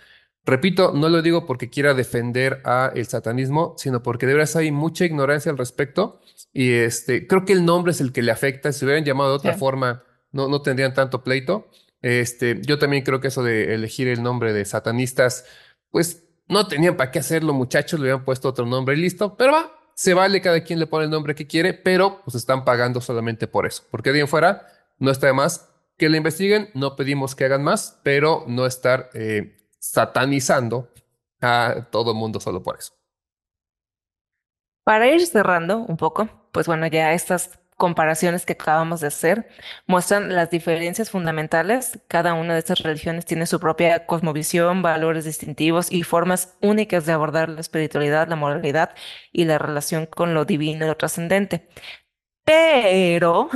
Repito, 0.44 0.92
no 0.92 1.10
lo 1.10 1.20
digo 1.20 1.44
porque 1.44 1.68
quiera 1.68 1.92
defender 1.92 2.62
a 2.64 2.90
el 2.94 3.06
satanismo, 3.06 3.74
sino 3.76 4.02
porque 4.02 4.26
de 4.26 4.32
verdad 4.34 4.56
hay 4.56 4.72
mucha 4.72 5.04
ignorancia 5.04 5.52
al 5.52 5.58
respecto 5.58 6.22
y 6.54 6.72
este, 6.72 7.26
creo 7.26 7.44
que 7.44 7.52
el 7.52 7.66
nombre 7.66 7.92
es 7.92 8.00
el 8.00 8.12
que 8.12 8.22
le 8.22 8.32
afecta. 8.32 8.72
Si 8.72 8.84
hubieran 8.86 9.04
llamado 9.04 9.30
de 9.30 9.36
otra 9.36 9.58
forma, 9.58 10.04
no, 10.32 10.48
no 10.48 10.62
tendrían 10.62 10.94
tanto 10.94 11.22
pleito. 11.22 11.68
Este, 12.00 12.62
yo 12.62 12.78
también 12.78 13.04
creo 13.04 13.20
que 13.20 13.28
eso 13.28 13.42
de 13.42 13.74
elegir 13.74 14.08
el 14.08 14.22
nombre 14.22 14.54
de 14.54 14.64
satanistas, 14.64 15.44
pues 15.90 16.27
no 16.48 16.66
tenían 16.66 16.96
para 16.96 17.10
qué 17.10 17.18
hacerlo, 17.18 17.52
muchachos, 17.52 18.00
le 18.00 18.10
habían 18.10 18.24
puesto 18.24 18.48
otro 18.48 18.66
nombre 18.66 18.96
y 18.96 19.00
listo, 19.00 19.36
pero 19.36 19.52
va, 19.52 19.72
se 19.94 20.14
vale, 20.14 20.40
cada 20.40 20.62
quien 20.62 20.78
le 20.78 20.86
pone 20.86 21.04
el 21.04 21.10
nombre 21.10 21.34
que 21.34 21.46
quiere, 21.46 21.74
pero 21.74 22.22
pues 22.24 22.34
están 22.34 22.64
pagando 22.64 23.00
solamente 23.00 23.46
por 23.46 23.66
eso. 23.66 23.84
Porque 23.90 24.12
de 24.12 24.20
en 24.20 24.28
fuera, 24.28 24.66
no 24.98 25.10
está 25.10 25.26
de 25.26 25.32
más 25.32 25.68
que 25.96 26.08
le 26.08 26.16
investiguen, 26.16 26.70
no 26.74 26.96
pedimos 26.96 27.34
que 27.34 27.44
hagan 27.44 27.64
más, 27.64 27.98
pero 28.02 28.44
no 28.46 28.66
estar 28.66 29.10
eh, 29.14 29.56
satanizando 29.78 30.88
a 31.40 31.88
todo 31.90 32.12
el 32.12 32.16
mundo 32.16 32.40
solo 32.40 32.62
por 32.62 32.78
eso. 32.78 32.92
Para 34.84 35.08
ir 35.08 35.26
cerrando 35.26 35.78
un 35.78 35.96
poco, 35.96 36.28
pues 36.52 36.66
bueno, 36.66 36.86
ya 36.86 37.12
estas 37.12 37.58
comparaciones 37.78 38.44
que 38.44 38.54
acabamos 38.54 39.00
de 39.00 39.06
hacer 39.06 39.48
muestran 39.86 40.34
las 40.34 40.50
diferencias 40.50 41.10
fundamentales. 41.10 42.00
Cada 42.08 42.34
una 42.34 42.52
de 42.52 42.58
estas 42.58 42.82
religiones 42.82 43.24
tiene 43.24 43.46
su 43.46 43.60
propia 43.60 44.04
cosmovisión, 44.04 44.82
valores 44.82 45.24
distintivos 45.24 45.90
y 45.90 46.02
formas 46.02 46.58
únicas 46.60 47.06
de 47.06 47.12
abordar 47.12 47.48
la 47.48 47.60
espiritualidad, 47.60 48.28
la 48.28 48.36
moralidad 48.36 48.94
y 49.32 49.44
la 49.44 49.58
relación 49.58 50.06
con 50.06 50.34
lo 50.34 50.44
divino 50.44 50.84
y 50.84 50.88
lo 50.88 50.96
trascendente. 50.96 51.68
Pero, 52.44 53.48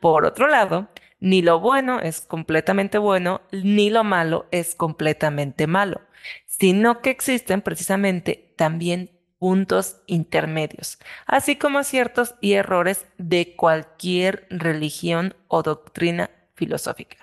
por 0.00 0.26
otro 0.26 0.48
lado, 0.48 0.88
ni 1.20 1.40
lo 1.40 1.60
bueno 1.60 2.00
es 2.00 2.22
completamente 2.22 2.98
bueno, 2.98 3.42
ni 3.52 3.88
lo 3.88 4.02
malo 4.02 4.46
es 4.50 4.74
completamente 4.74 5.66
malo, 5.68 6.00
sino 6.46 7.00
que 7.00 7.10
existen 7.10 7.62
precisamente 7.62 8.52
también 8.56 9.13
puntos 9.44 9.96
intermedios, 10.06 10.98
así 11.26 11.56
como 11.56 11.78
aciertos 11.78 12.34
y 12.40 12.54
errores 12.54 13.04
de 13.18 13.54
cualquier 13.56 14.46
religión 14.48 15.34
o 15.48 15.62
doctrina 15.62 16.30
filosófica. 16.54 17.18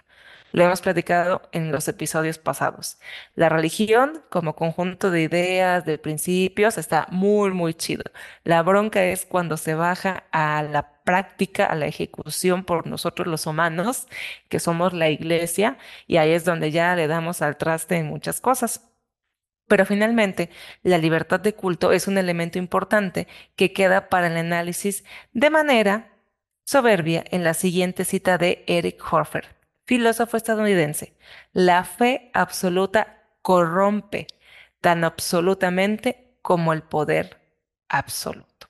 Lo 0.52 0.64
hemos 0.64 0.82
platicado 0.82 1.42
en 1.52 1.72
los 1.72 1.88
episodios 1.88 2.38
pasados. 2.38 3.00
La 3.34 3.50
religión, 3.50 4.22
como 4.30 4.56
conjunto 4.56 5.10
de 5.10 5.24
ideas, 5.24 5.84
de 5.84 5.98
principios, 5.98 6.78
está 6.78 7.08
muy, 7.10 7.50
muy 7.54 7.74
chido. 7.74 8.04
La 8.44 8.62
bronca 8.62 9.04
es 9.04 9.26
cuando 9.26 9.58
se 9.58 9.74
baja 9.74 10.26
a 10.32 10.62
la 10.62 11.02
práctica, 11.04 11.66
a 11.66 11.74
la 11.74 11.88
ejecución 11.88 12.66
por 12.66 12.86
nosotros 12.86 13.28
los 13.28 13.48
humanos, 13.48 14.06
que 14.48 14.60
somos 14.60 14.94
la 14.94 15.10
iglesia, 15.10 15.80
y 16.06 16.18
ahí 16.18 16.34
es 16.34 16.46
donde 16.46 16.70
ya 16.70 16.96
le 16.96 17.08
damos 17.08 17.42
al 17.42 17.58
traste 17.58 17.96
en 17.98 18.06
muchas 18.06 18.42
cosas. 18.42 18.91
Pero 19.72 19.86
finalmente, 19.86 20.50
la 20.84 20.98
libertad 20.98 21.40
de 21.40 21.56
culto 21.56 21.94
es 21.94 22.10
un 22.10 22.18
elemento 22.18 22.60
importante 22.60 23.30
que 23.56 23.72
queda 23.72 24.10
para 24.10 24.28
el 24.28 24.36
análisis 24.36 25.06
de 25.32 25.50
manera 25.50 26.12
soberbia 26.66 27.24
en 27.32 27.46
la 27.46 27.54
siguiente 27.54 28.04
cita 28.04 28.38
de 28.38 28.66
Eric 28.68 29.02
Horfer, 29.10 29.56
filósofo 29.86 30.36
estadounidense. 30.36 31.16
La 31.54 31.86
fe 31.86 32.32
absoluta 32.34 33.24
corrompe 33.42 34.28
tan 34.82 35.06
absolutamente 35.06 36.36
como 36.42 36.74
el 36.74 36.84
poder 36.84 37.40
absoluto. 37.88 38.68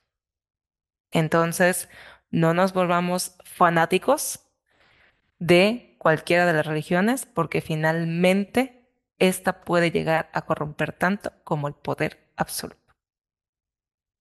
Entonces, 1.10 1.88
no 2.30 2.54
nos 2.54 2.74
volvamos 2.74 3.34
fanáticos 3.42 4.38
de 5.40 5.96
cualquiera 5.98 6.46
de 6.46 6.52
las 6.52 6.66
religiones 6.66 7.26
porque 7.26 7.60
finalmente 7.60 8.81
esta 9.28 9.60
puede 9.60 9.90
llegar 9.90 10.30
a 10.32 10.42
corromper 10.42 10.92
tanto 10.92 11.32
como 11.44 11.68
el 11.68 11.74
poder 11.74 12.18
absoluto. 12.36 12.80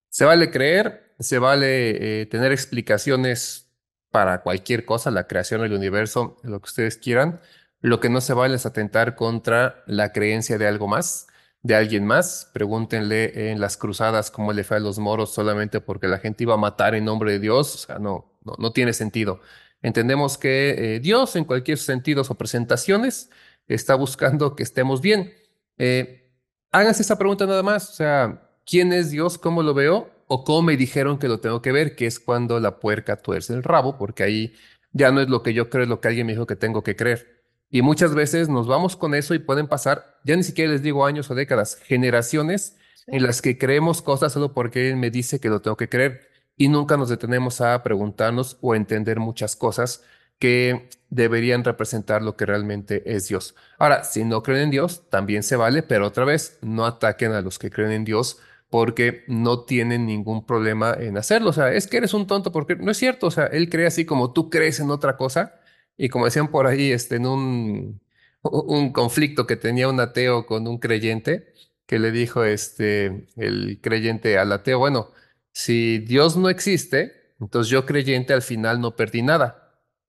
Se 0.10 0.26
vale 0.26 0.52
creer, 0.52 1.16
se 1.20 1.40
vale 1.40 2.22
eh, 2.22 2.26
tener 2.28 2.52
explicaciones 2.52 3.72
para 4.12 4.42
cualquier 4.42 4.86
cosa, 4.86 5.10
la 5.10 5.26
creación 5.26 5.62
del 5.62 5.74
universo, 5.74 6.38
lo 6.44 6.60
que 6.60 6.66
ustedes 6.66 6.98
quieran. 6.98 7.40
Lo 7.80 8.00
que 8.00 8.10
no 8.10 8.22
se 8.22 8.34
vale 8.34 8.56
es 8.56 8.66
atentar 8.68 9.16
contra 9.16 9.84
la 9.88 10.12
creencia 10.12 10.58
de 10.58 10.68
algo 10.68 10.88
más. 10.88 11.28
de 11.64 11.76
alguien 11.76 12.06
más. 12.06 12.50
Pregúntenle 12.54 13.52
en 13.52 13.60
las 13.60 13.78
cruzadas 13.78 14.32
cómo 14.32 14.54
le 14.54 14.64
fue 14.64 14.78
a 14.78 14.80
los 14.80 15.00
moros 15.00 15.34
solamente 15.34 15.80
porque 15.82 16.08
la 16.08 16.20
gente 16.20 16.44
iba 16.44 16.56
a 16.56 16.58
matar 16.58 16.96
en 16.96 17.06
nombre 17.06 17.32
de 17.34 17.40
Dios. 17.40 17.76
O 17.76 17.78
sea, 17.78 18.00
no, 18.00 18.34
no, 18.44 18.56
no 18.60 18.72
tiene 18.72 18.94
sentido. 18.94 19.42
Entendemos 19.82 20.38
que 20.38 20.96
eh, 20.96 21.00
Dios, 21.00 21.36
en 21.36 21.46
cualquier 21.46 21.78
sentido 21.78 22.24
o 22.28 22.36
presentaciones, 22.36 23.30
está 23.74 23.96
buscando 23.96 24.56
que 24.56 24.64
estemos 24.64 25.02
bien. 25.02 25.34
Eh, 25.78 26.32
háganse 26.72 27.02
esa 27.04 27.18
pregunta 27.18 27.46
nada 27.46 27.64
más. 27.64 27.90
O 27.90 27.94
sea, 27.94 28.50
¿quién 28.66 28.94
es 28.94 29.12
Dios? 29.12 29.38
¿Cómo 29.38 29.64
lo 29.64 29.74
veo? 29.74 30.10
O 30.28 30.44
cómo 30.44 30.62
me 30.64 30.78
dijeron 30.78 31.18
que 31.18 31.28
lo 31.28 31.40
tengo 31.40 31.62
que 31.62 31.72
ver, 31.72 31.96
que 31.96 32.06
es 32.06 32.20
cuando 32.20 32.60
la 32.60 32.80
puerca 32.80 33.18
tuerce 33.18 33.54
el 33.54 33.64
rabo, 33.64 33.98
porque 33.98 34.24
ahí 34.24 34.54
ya 34.94 35.12
no 35.12 35.22
es 35.22 35.30
lo 35.30 35.44
que 35.44 35.54
yo 35.54 35.70
creo, 35.70 35.84
es 35.84 35.90
lo 35.90 36.00
que 36.00 36.08
alguien 36.08 36.28
me 36.28 36.34
dijo 36.34 36.48
que 36.48 36.56
tengo 36.56 36.84
que 36.84 36.96
creer. 36.96 37.44
Y 37.70 37.82
muchas 37.82 38.14
veces 38.14 38.50
nos 38.50 38.68
vamos 38.68 38.98
con 38.98 39.16
eso 39.16 39.34
y 39.34 39.40
pueden 39.40 39.68
pasar, 39.68 40.20
ya 40.26 40.36
ni 40.36 40.44
siquiera 40.44 40.72
les 40.72 40.82
digo 40.82 41.06
años 41.06 41.32
o 41.32 41.36
décadas, 41.36 41.78
generaciones 41.84 42.78
en 43.08 43.24
las 43.24 43.42
que 43.42 43.58
creemos 43.58 44.02
cosas 44.02 44.34
solo 44.34 44.54
porque 44.54 44.90
él 44.90 44.98
me 44.98 45.10
dice 45.10 45.40
que 45.40 45.50
lo 45.50 45.62
tengo 45.62 45.78
que 45.78 45.90
creer 45.90 46.28
y 46.58 46.68
nunca 46.68 46.98
nos 46.98 47.10
detenemos 47.10 47.62
a 47.62 47.82
preguntarnos 47.82 48.58
o 48.62 48.76
entender 48.76 49.20
muchas 49.20 49.56
cosas 49.56 50.04
que 50.42 50.90
deberían 51.12 51.64
representar 51.64 52.24
lo 52.24 52.36
que 52.36 52.48
realmente 52.48 53.04
es 53.16 53.28
Dios. 53.28 53.56
Ahora, 53.78 54.04
si 54.04 54.24
no 54.26 54.42
creen 54.42 54.64
en 54.64 54.72
Dios, 54.72 55.04
también 55.10 55.44
se 55.44 55.56
vale, 55.56 55.84
pero 55.84 56.08
otra 56.08 56.26
vez, 56.26 56.58
no 56.62 56.86
ataquen 56.86 57.34
a 57.34 57.42
los 57.42 57.60
que 57.60 57.70
creen 57.70 57.92
en 57.92 58.06
Dios 58.06 58.40
porque 58.72 59.24
no 59.28 59.66
tienen 59.66 60.08
ningún 60.08 60.46
problema 60.46 60.96
en 61.00 61.18
hacerlo. 61.18 61.52
O 61.52 61.54
sea, 61.54 61.72
es 61.74 61.86
que 61.88 61.98
eres 61.98 62.16
un 62.16 62.26
tonto 62.26 62.52
porque 62.52 62.76
no 62.76 62.90
es 62.90 62.98
cierto. 62.98 63.28
O 63.28 63.32
sea, 63.32 63.46
él 63.48 63.70
cree 63.70 63.86
así 63.86 64.06
como 64.06 64.34
tú 64.34 64.50
crees 64.50 64.80
en 64.80 64.90
otra 64.90 65.16
cosa. 65.16 65.60
Y 65.96 66.10
como 66.10 66.26
decían 66.26 66.50
por 66.50 66.66
ahí, 66.68 66.92
este, 66.92 67.18
en 67.18 67.28
un, 67.28 68.02
un 68.42 68.92
conflicto 68.94 69.46
que 69.46 69.58
tenía 69.58 69.90
un 69.90 70.00
ateo 70.00 70.48
con 70.48 70.68
un 70.68 70.80
creyente, 70.80 71.54
que 71.86 72.00
le 72.00 72.12
dijo 72.12 72.46
este, 72.46 73.28
el 73.36 73.80
creyente 73.82 74.38
al 74.40 74.52
ateo, 74.54 74.80
bueno, 74.80 75.12
si 75.52 76.00
Dios 76.00 76.38
no 76.38 76.50
existe, 76.50 77.36
entonces 77.40 77.70
yo 77.70 77.86
creyente 77.86 78.34
al 78.34 78.42
final 78.42 78.82
no 78.82 78.96
perdí 78.96 79.22
nada. 79.22 79.62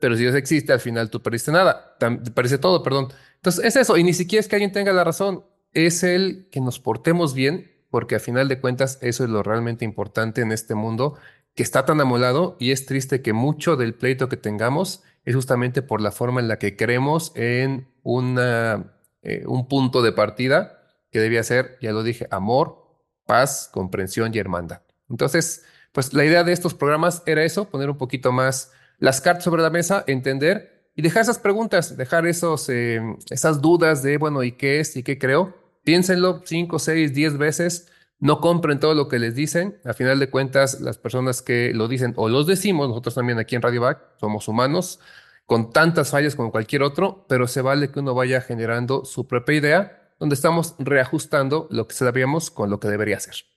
Pero 0.02 0.16
si 0.16 0.22
Dios 0.22 0.34
existe, 0.34 0.72
al 0.72 0.80
final 0.80 1.10
tú 1.10 1.22
perdiste 1.22 1.52
nada. 1.52 1.96
Perdiste 2.34 2.58
todo, 2.58 2.82
perdón. 2.82 3.12
Entonces 3.36 3.64
es 3.64 3.76
eso. 3.76 3.96
Y 3.96 4.02
ni 4.02 4.12
siquiera 4.14 4.40
es 4.40 4.48
que 4.48 4.56
alguien 4.56 4.72
tenga 4.72 4.92
la 4.92 5.04
razón. 5.04 5.44
Es 5.74 6.02
el 6.02 6.48
que 6.50 6.60
nos 6.60 6.80
portemos 6.80 7.34
bien 7.34 7.70
porque 7.88 8.16
a 8.16 8.18
final 8.18 8.48
de 8.48 8.60
cuentas 8.60 8.98
eso 9.00 9.22
es 9.22 9.30
lo 9.30 9.44
realmente 9.44 9.84
importante 9.84 10.40
en 10.40 10.50
este 10.50 10.74
mundo 10.74 11.18
que 11.54 11.62
está 11.62 11.84
tan 11.84 12.00
amolado 12.00 12.56
y 12.58 12.72
es 12.72 12.84
triste 12.84 13.22
que 13.22 13.32
mucho 13.32 13.76
del 13.76 13.94
pleito 13.94 14.28
que 14.28 14.36
tengamos 14.36 15.04
es 15.24 15.36
justamente 15.36 15.82
por 15.82 16.00
la 16.00 16.10
forma 16.10 16.40
en 16.40 16.48
la 16.48 16.58
que 16.58 16.76
creemos 16.76 17.30
en 17.36 17.86
eh, 18.04 19.44
un 19.46 19.68
punto 19.68 20.02
de 20.02 20.10
partida 20.10 20.82
que 21.12 21.20
debía 21.20 21.44
ser, 21.44 21.78
ya 21.80 21.92
lo 21.92 22.02
dije, 22.02 22.26
amor, 22.32 22.88
paz, 23.24 23.70
comprensión 23.72 24.34
y 24.34 24.38
hermandad. 24.38 24.82
Entonces, 25.08 25.64
pues 25.92 26.12
la 26.12 26.24
idea 26.24 26.42
de 26.42 26.50
estos 26.50 26.74
programas 26.74 27.22
era 27.24 27.44
eso, 27.44 27.68
poner 27.70 27.88
un 27.88 27.98
poquito 27.98 28.32
más 28.32 28.72
las 29.02 29.20
cartas 29.20 29.42
sobre 29.42 29.62
la 29.62 29.70
mesa, 29.70 30.04
entender 30.06 30.92
y 30.94 31.02
dejar 31.02 31.22
esas 31.22 31.40
preguntas, 31.40 31.96
dejar 31.96 32.24
esos, 32.28 32.68
eh, 32.68 33.00
esas 33.30 33.60
dudas 33.60 34.04
de, 34.04 34.16
bueno, 34.16 34.44
¿y 34.44 34.52
qué 34.52 34.78
es 34.78 34.96
y 34.96 35.02
qué 35.02 35.18
creo? 35.18 35.56
Piénsenlo 35.82 36.42
cinco, 36.44 36.78
seis, 36.78 37.12
diez 37.12 37.36
veces. 37.36 37.90
No 38.20 38.40
compren 38.40 38.78
todo 38.78 38.94
lo 38.94 39.08
que 39.08 39.18
les 39.18 39.34
dicen. 39.34 39.76
A 39.84 39.92
final 39.92 40.20
de 40.20 40.30
cuentas, 40.30 40.80
las 40.80 40.98
personas 40.98 41.42
que 41.42 41.72
lo 41.74 41.88
dicen 41.88 42.14
o 42.16 42.28
los 42.28 42.46
decimos, 42.46 42.88
nosotros 42.88 43.16
también 43.16 43.40
aquí 43.40 43.56
en 43.56 43.62
Radio 43.62 43.80
Back 43.80 43.98
somos 44.20 44.46
humanos, 44.46 45.00
con 45.46 45.72
tantas 45.72 46.10
fallas 46.12 46.36
como 46.36 46.52
cualquier 46.52 46.84
otro, 46.84 47.26
pero 47.28 47.48
se 47.48 47.60
vale 47.60 47.90
que 47.90 47.98
uno 47.98 48.14
vaya 48.14 48.40
generando 48.40 49.04
su 49.04 49.26
propia 49.26 49.56
idea, 49.56 50.12
donde 50.20 50.36
estamos 50.36 50.76
reajustando 50.78 51.66
lo 51.72 51.88
que 51.88 51.96
sabíamos 51.96 52.52
con 52.52 52.70
lo 52.70 52.78
que 52.78 52.86
debería 52.86 53.18
ser. 53.18 53.51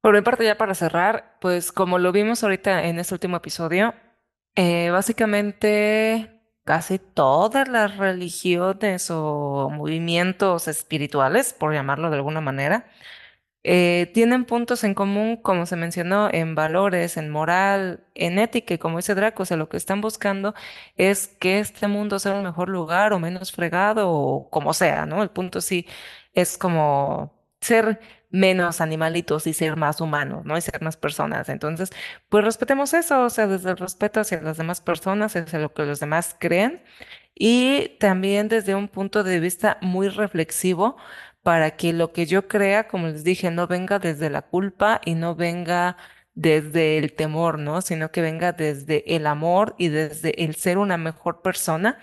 Por 0.00 0.14
mi 0.14 0.22
parte, 0.22 0.44
ya 0.44 0.56
para 0.56 0.74
cerrar, 0.74 1.36
pues 1.40 1.72
como 1.72 1.98
lo 1.98 2.10
vimos 2.12 2.42
ahorita 2.42 2.84
en 2.86 2.98
este 2.98 3.14
último 3.14 3.36
episodio, 3.36 3.94
eh, 4.56 4.90
básicamente 4.90 6.40
casi 6.64 6.98
todas 6.98 7.68
las 7.68 7.96
religiones 7.98 9.10
o 9.10 9.68
movimientos 9.70 10.68
espirituales, 10.68 11.52
por 11.52 11.74
llamarlo 11.74 12.08
de 12.10 12.16
alguna 12.16 12.40
manera, 12.40 12.86
eh, 13.64 14.10
tienen 14.14 14.46
puntos 14.46 14.84
en 14.84 14.94
común, 14.94 15.36
como 15.38 15.66
se 15.66 15.76
mencionó, 15.76 16.30
en 16.32 16.54
valores, 16.54 17.16
en 17.18 17.30
moral, 17.30 18.06
en 18.14 18.38
ética, 18.38 18.74
y 18.74 18.78
como 18.78 18.98
dice 18.98 19.14
Draco, 19.14 19.42
o 19.44 19.46
sea, 19.46 19.56
lo 19.58 19.68
que 19.68 19.76
están 19.78 20.00
buscando 20.00 20.54
es 20.96 21.28
que 21.28 21.60
este 21.60 21.88
mundo 21.88 22.18
sea 22.18 22.34
un 22.34 22.44
mejor 22.44 22.68
lugar 22.70 23.12
o 23.12 23.20
menos 23.20 23.52
fregado 23.52 24.10
o 24.10 24.50
como 24.50 24.74
sea, 24.74 25.06
¿no? 25.06 25.22
El 25.22 25.30
punto 25.30 25.60
sí 25.60 25.86
es 26.34 26.58
como 26.58 27.39
ser 27.60 28.00
menos 28.30 28.80
animalitos 28.80 29.46
y 29.46 29.52
ser 29.52 29.76
más 29.76 30.00
humanos, 30.00 30.44
¿no? 30.44 30.56
Y 30.56 30.60
ser 30.60 30.82
más 30.82 30.96
personas. 30.96 31.48
Entonces, 31.48 31.90
pues 32.28 32.44
respetemos 32.44 32.94
eso, 32.94 33.24
o 33.24 33.30
sea, 33.30 33.46
desde 33.46 33.70
el 33.70 33.76
respeto 33.76 34.20
hacia 34.20 34.40
las 34.40 34.56
demás 34.56 34.80
personas, 34.80 35.34
hacia 35.36 35.58
lo 35.58 35.72
que 35.74 35.84
los 35.84 36.00
demás 36.00 36.36
creen 36.38 36.82
y 37.34 37.96
también 38.00 38.48
desde 38.48 38.74
un 38.74 38.88
punto 38.88 39.24
de 39.24 39.40
vista 39.40 39.78
muy 39.80 40.08
reflexivo 40.08 40.96
para 41.42 41.76
que 41.76 41.92
lo 41.92 42.12
que 42.12 42.26
yo 42.26 42.48
crea, 42.48 42.86
como 42.88 43.08
les 43.08 43.24
dije, 43.24 43.50
no 43.50 43.66
venga 43.66 43.98
desde 43.98 44.30
la 44.30 44.42
culpa 44.42 45.00
y 45.04 45.14
no 45.14 45.34
venga 45.34 45.96
desde 46.40 46.96
el 46.98 47.12
temor, 47.12 47.58
¿no? 47.58 47.82
Sino 47.82 48.10
que 48.10 48.22
venga 48.22 48.52
desde 48.52 49.04
el 49.14 49.26
amor 49.26 49.74
y 49.78 49.88
desde 49.88 50.42
el 50.44 50.54
ser 50.54 50.78
una 50.78 50.96
mejor 50.96 51.42
persona 51.42 51.98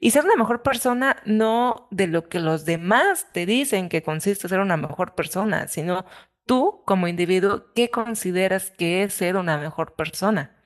y 0.00 0.10
ser 0.10 0.24
una 0.24 0.34
mejor 0.36 0.62
persona 0.62 1.22
no 1.24 1.86
de 1.92 2.08
lo 2.08 2.28
que 2.28 2.40
los 2.40 2.64
demás 2.64 3.28
te 3.32 3.46
dicen 3.46 3.88
que 3.88 4.02
consiste 4.02 4.48
ser 4.48 4.58
una 4.60 4.76
mejor 4.76 5.14
persona, 5.14 5.68
sino 5.68 6.04
tú 6.46 6.82
como 6.84 7.06
individuo, 7.08 7.72
¿qué 7.74 7.88
consideras 7.90 8.72
que 8.72 9.04
es 9.04 9.14
ser 9.14 9.36
una 9.36 9.56
mejor 9.58 9.94
persona? 9.94 10.56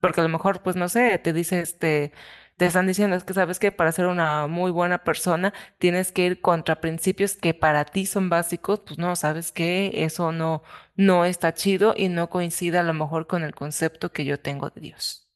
Porque 0.00 0.20
a 0.20 0.24
lo 0.24 0.30
mejor, 0.30 0.62
pues 0.62 0.76
no 0.76 0.88
sé, 0.88 1.18
te 1.18 1.32
dice 1.32 1.60
este, 1.60 2.12
te 2.56 2.66
están 2.66 2.86
diciendo 2.86 3.16
es 3.16 3.24
que 3.24 3.34
sabes 3.34 3.58
que 3.58 3.72
para 3.72 3.92
ser 3.92 4.06
una 4.06 4.46
muy 4.46 4.70
buena 4.70 4.98
persona 5.04 5.52
tienes 5.78 6.12
que 6.12 6.24
ir 6.26 6.40
contra 6.40 6.80
principios 6.80 7.36
que 7.36 7.54
para 7.54 7.84
ti 7.84 8.06
son 8.06 8.28
básicos, 8.28 8.80
pues 8.80 8.98
no, 8.98 9.16
sabes 9.16 9.50
que 9.52 10.04
eso 10.04 10.32
no, 10.32 10.62
no 10.94 11.24
está 11.24 11.54
chido 11.54 11.94
y 11.96 12.08
no 12.08 12.30
coincide 12.30 12.78
a 12.78 12.82
lo 12.82 12.94
mejor 12.94 13.26
con 13.26 13.42
el 13.42 13.54
concepto 13.54 14.12
que 14.12 14.24
yo 14.24 14.38
tengo 14.38 14.70
de 14.70 14.80
Dios. 14.80 15.28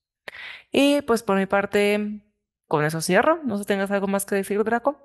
Y 0.70 1.02
pues 1.02 1.22
por 1.22 1.36
mi 1.36 1.46
parte, 1.46 2.22
con 2.68 2.84
eso 2.84 3.00
cierro. 3.00 3.40
No 3.44 3.56
sé 3.56 3.64
si 3.64 3.68
tengas 3.68 3.90
algo 3.90 4.06
más 4.06 4.24
que 4.24 4.36
decir, 4.36 4.62
Draco. 4.62 4.96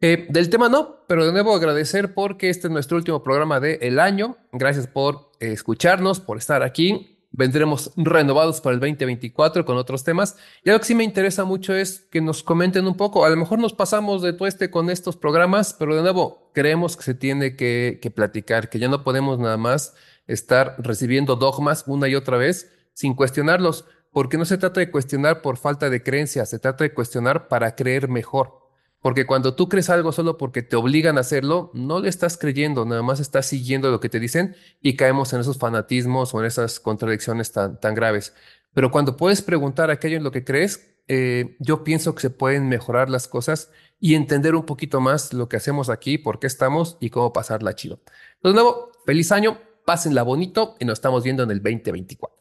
Eh, 0.00 0.26
del 0.28 0.50
tema 0.50 0.68
no, 0.68 1.06
pero 1.06 1.24
de 1.24 1.32
nuevo 1.32 1.54
agradecer 1.54 2.12
porque 2.12 2.50
este 2.50 2.66
es 2.66 2.72
nuestro 2.72 2.98
último 2.98 3.22
programa 3.22 3.60
del 3.60 3.78
el 3.82 3.98
año. 4.00 4.36
Gracias 4.52 4.86
por 4.86 5.32
eh, 5.40 5.52
escucharnos, 5.52 6.20
por 6.20 6.38
estar 6.38 6.62
aquí. 6.62 7.15
Vendremos 7.36 7.92
renovados 7.96 8.60
para 8.60 8.74
el 8.74 8.80
2024 8.80 9.64
con 9.64 9.76
otros 9.76 10.04
temas. 10.04 10.36
Y 10.64 10.70
algo 10.70 10.80
que 10.80 10.86
sí 10.86 10.94
me 10.94 11.04
interesa 11.04 11.44
mucho 11.44 11.74
es 11.74 12.00
que 12.10 12.20
nos 12.20 12.42
comenten 12.42 12.86
un 12.86 12.96
poco. 12.96 13.24
A 13.24 13.28
lo 13.28 13.36
mejor 13.36 13.58
nos 13.58 13.74
pasamos 13.74 14.22
de 14.22 14.32
tueste 14.32 14.70
con 14.70 14.88
estos 14.90 15.16
programas, 15.16 15.74
pero 15.78 15.94
de 15.94 16.02
nuevo, 16.02 16.50
creemos 16.54 16.96
que 16.96 17.02
se 17.04 17.14
tiene 17.14 17.54
que, 17.54 17.98
que 18.00 18.10
platicar, 18.10 18.70
que 18.70 18.78
ya 18.78 18.88
no 18.88 19.04
podemos 19.04 19.38
nada 19.38 19.58
más 19.58 19.94
estar 20.26 20.76
recibiendo 20.78 21.36
dogmas 21.36 21.84
una 21.86 22.08
y 22.08 22.14
otra 22.14 22.38
vez 22.38 22.72
sin 22.94 23.14
cuestionarlos 23.14 23.84
porque 24.16 24.38
no 24.38 24.46
se 24.46 24.56
trata 24.56 24.80
de 24.80 24.90
cuestionar 24.90 25.42
por 25.42 25.58
falta 25.58 25.90
de 25.90 26.02
creencia, 26.02 26.46
se 26.46 26.58
trata 26.58 26.84
de 26.84 26.94
cuestionar 26.94 27.48
para 27.48 27.76
creer 27.76 28.08
mejor. 28.08 28.65
Porque 29.06 29.24
cuando 29.24 29.54
tú 29.54 29.68
crees 29.68 29.88
algo 29.88 30.10
solo 30.10 30.36
porque 30.36 30.64
te 30.64 30.74
obligan 30.74 31.16
a 31.16 31.20
hacerlo, 31.20 31.70
no 31.74 32.00
le 32.00 32.08
estás 32.08 32.36
creyendo, 32.36 32.84
nada 32.84 33.02
más 33.02 33.20
estás 33.20 33.46
siguiendo 33.46 33.88
lo 33.92 34.00
que 34.00 34.08
te 34.08 34.18
dicen 34.18 34.56
y 34.82 34.96
caemos 34.96 35.32
en 35.32 35.42
esos 35.42 35.58
fanatismos 35.58 36.34
o 36.34 36.40
en 36.40 36.46
esas 36.46 36.80
contradicciones 36.80 37.52
tan, 37.52 37.78
tan 37.78 37.94
graves. 37.94 38.34
Pero 38.74 38.90
cuando 38.90 39.16
puedes 39.16 39.42
preguntar 39.42 39.92
aquello 39.92 40.16
en 40.16 40.24
lo 40.24 40.32
que 40.32 40.42
crees, 40.42 40.96
eh, 41.06 41.54
yo 41.60 41.84
pienso 41.84 42.16
que 42.16 42.20
se 42.20 42.30
pueden 42.30 42.68
mejorar 42.68 43.08
las 43.08 43.28
cosas 43.28 43.70
y 44.00 44.16
entender 44.16 44.56
un 44.56 44.66
poquito 44.66 45.00
más 45.00 45.32
lo 45.32 45.48
que 45.48 45.56
hacemos 45.56 45.88
aquí, 45.88 46.18
por 46.18 46.40
qué 46.40 46.48
estamos 46.48 46.96
y 46.98 47.10
cómo 47.10 47.32
pasarla 47.32 47.76
chido. 47.76 48.00
De 48.42 48.52
nuevo, 48.52 48.90
feliz 49.06 49.30
año, 49.30 49.60
pásenla 49.84 50.24
bonito 50.24 50.74
y 50.80 50.84
nos 50.84 50.94
estamos 50.94 51.22
viendo 51.22 51.44
en 51.44 51.52
el 51.52 51.62
2024. 51.62 52.35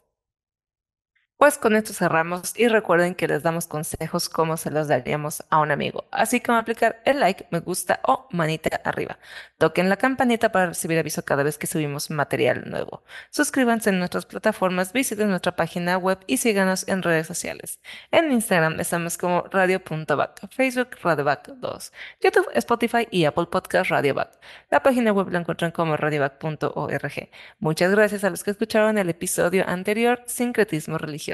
Pues 1.38 1.58
con 1.58 1.76
esto 1.76 1.92
cerramos 1.92 2.58
y 2.58 2.70
recuerden 2.70 3.14
que 3.14 3.28
les 3.28 3.44
damos 3.44 3.68
consejos 3.68 4.30
como 4.30 4.56
se 4.56 4.72
los 4.72 4.88
daríamos 4.88 5.44
a 5.50 5.60
un 5.60 5.70
amigo, 5.70 6.06
así 6.12 6.40
como 6.40 6.58
aplicar 6.58 7.02
el 7.04 7.20
like, 7.20 7.48
me 7.52 7.60
gusta 7.60 8.00
o 8.04 8.30
manita 8.32 8.80
arriba. 8.86 9.20
Toquen 9.58 9.90
la 9.90 9.98
campanita 9.98 10.54
para 10.54 10.68
recibir 10.68 10.98
aviso 10.98 11.26
cada 11.26 11.44
vez 11.44 11.58
que 11.58 11.68
subimos 11.68 12.10
material 12.10 12.70
nuevo. 12.70 13.04
Suscríbanse 13.32 13.90
en 13.90 14.00
nuestras 14.00 14.26
plataformas, 14.26 14.94
visiten 14.94 15.30
nuestra 15.30 15.58
página 15.58 15.98
web 15.98 16.20
y 16.26 16.38
síganos 16.38 16.88
en 16.88 17.04
redes 17.04 17.28
sociales. 17.28 17.82
En 18.12 18.32
Instagram 18.32 18.80
estamos 18.80 19.18
como 19.18 19.42
radio.back, 19.52 20.50
Facebook 20.52 20.92
radioback 21.04 21.50
2, 21.50 21.94
YouTube, 22.22 22.48
Spotify 22.54 23.10
y 23.12 23.26
Apple 23.26 23.48
Podcast 23.48 23.92
radioback. 23.92 24.40
La 24.72 24.82
página 24.82 25.12
web 25.12 25.28
la 25.32 25.40
encuentran 25.40 25.72
como 25.72 25.98
radioback.org. 25.98 27.30
Muchas 27.60 27.92
gracias 27.92 28.24
a 28.24 28.30
los 28.30 28.42
que 28.42 28.52
escucharon 28.52 28.98
el 28.98 29.10
episodio 29.10 29.68
anterior, 29.68 30.24
Sincretismo 30.28 30.98
Religioso 30.98 31.25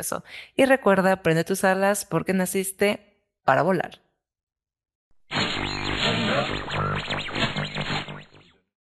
y 0.56 0.66
recuerda, 0.66 1.22
prende 1.22 1.44
tus 1.44 1.64
alas 1.64 2.06
porque 2.06 2.34
naciste 2.34 3.18
para 3.44 3.62
volar. 3.62 4.02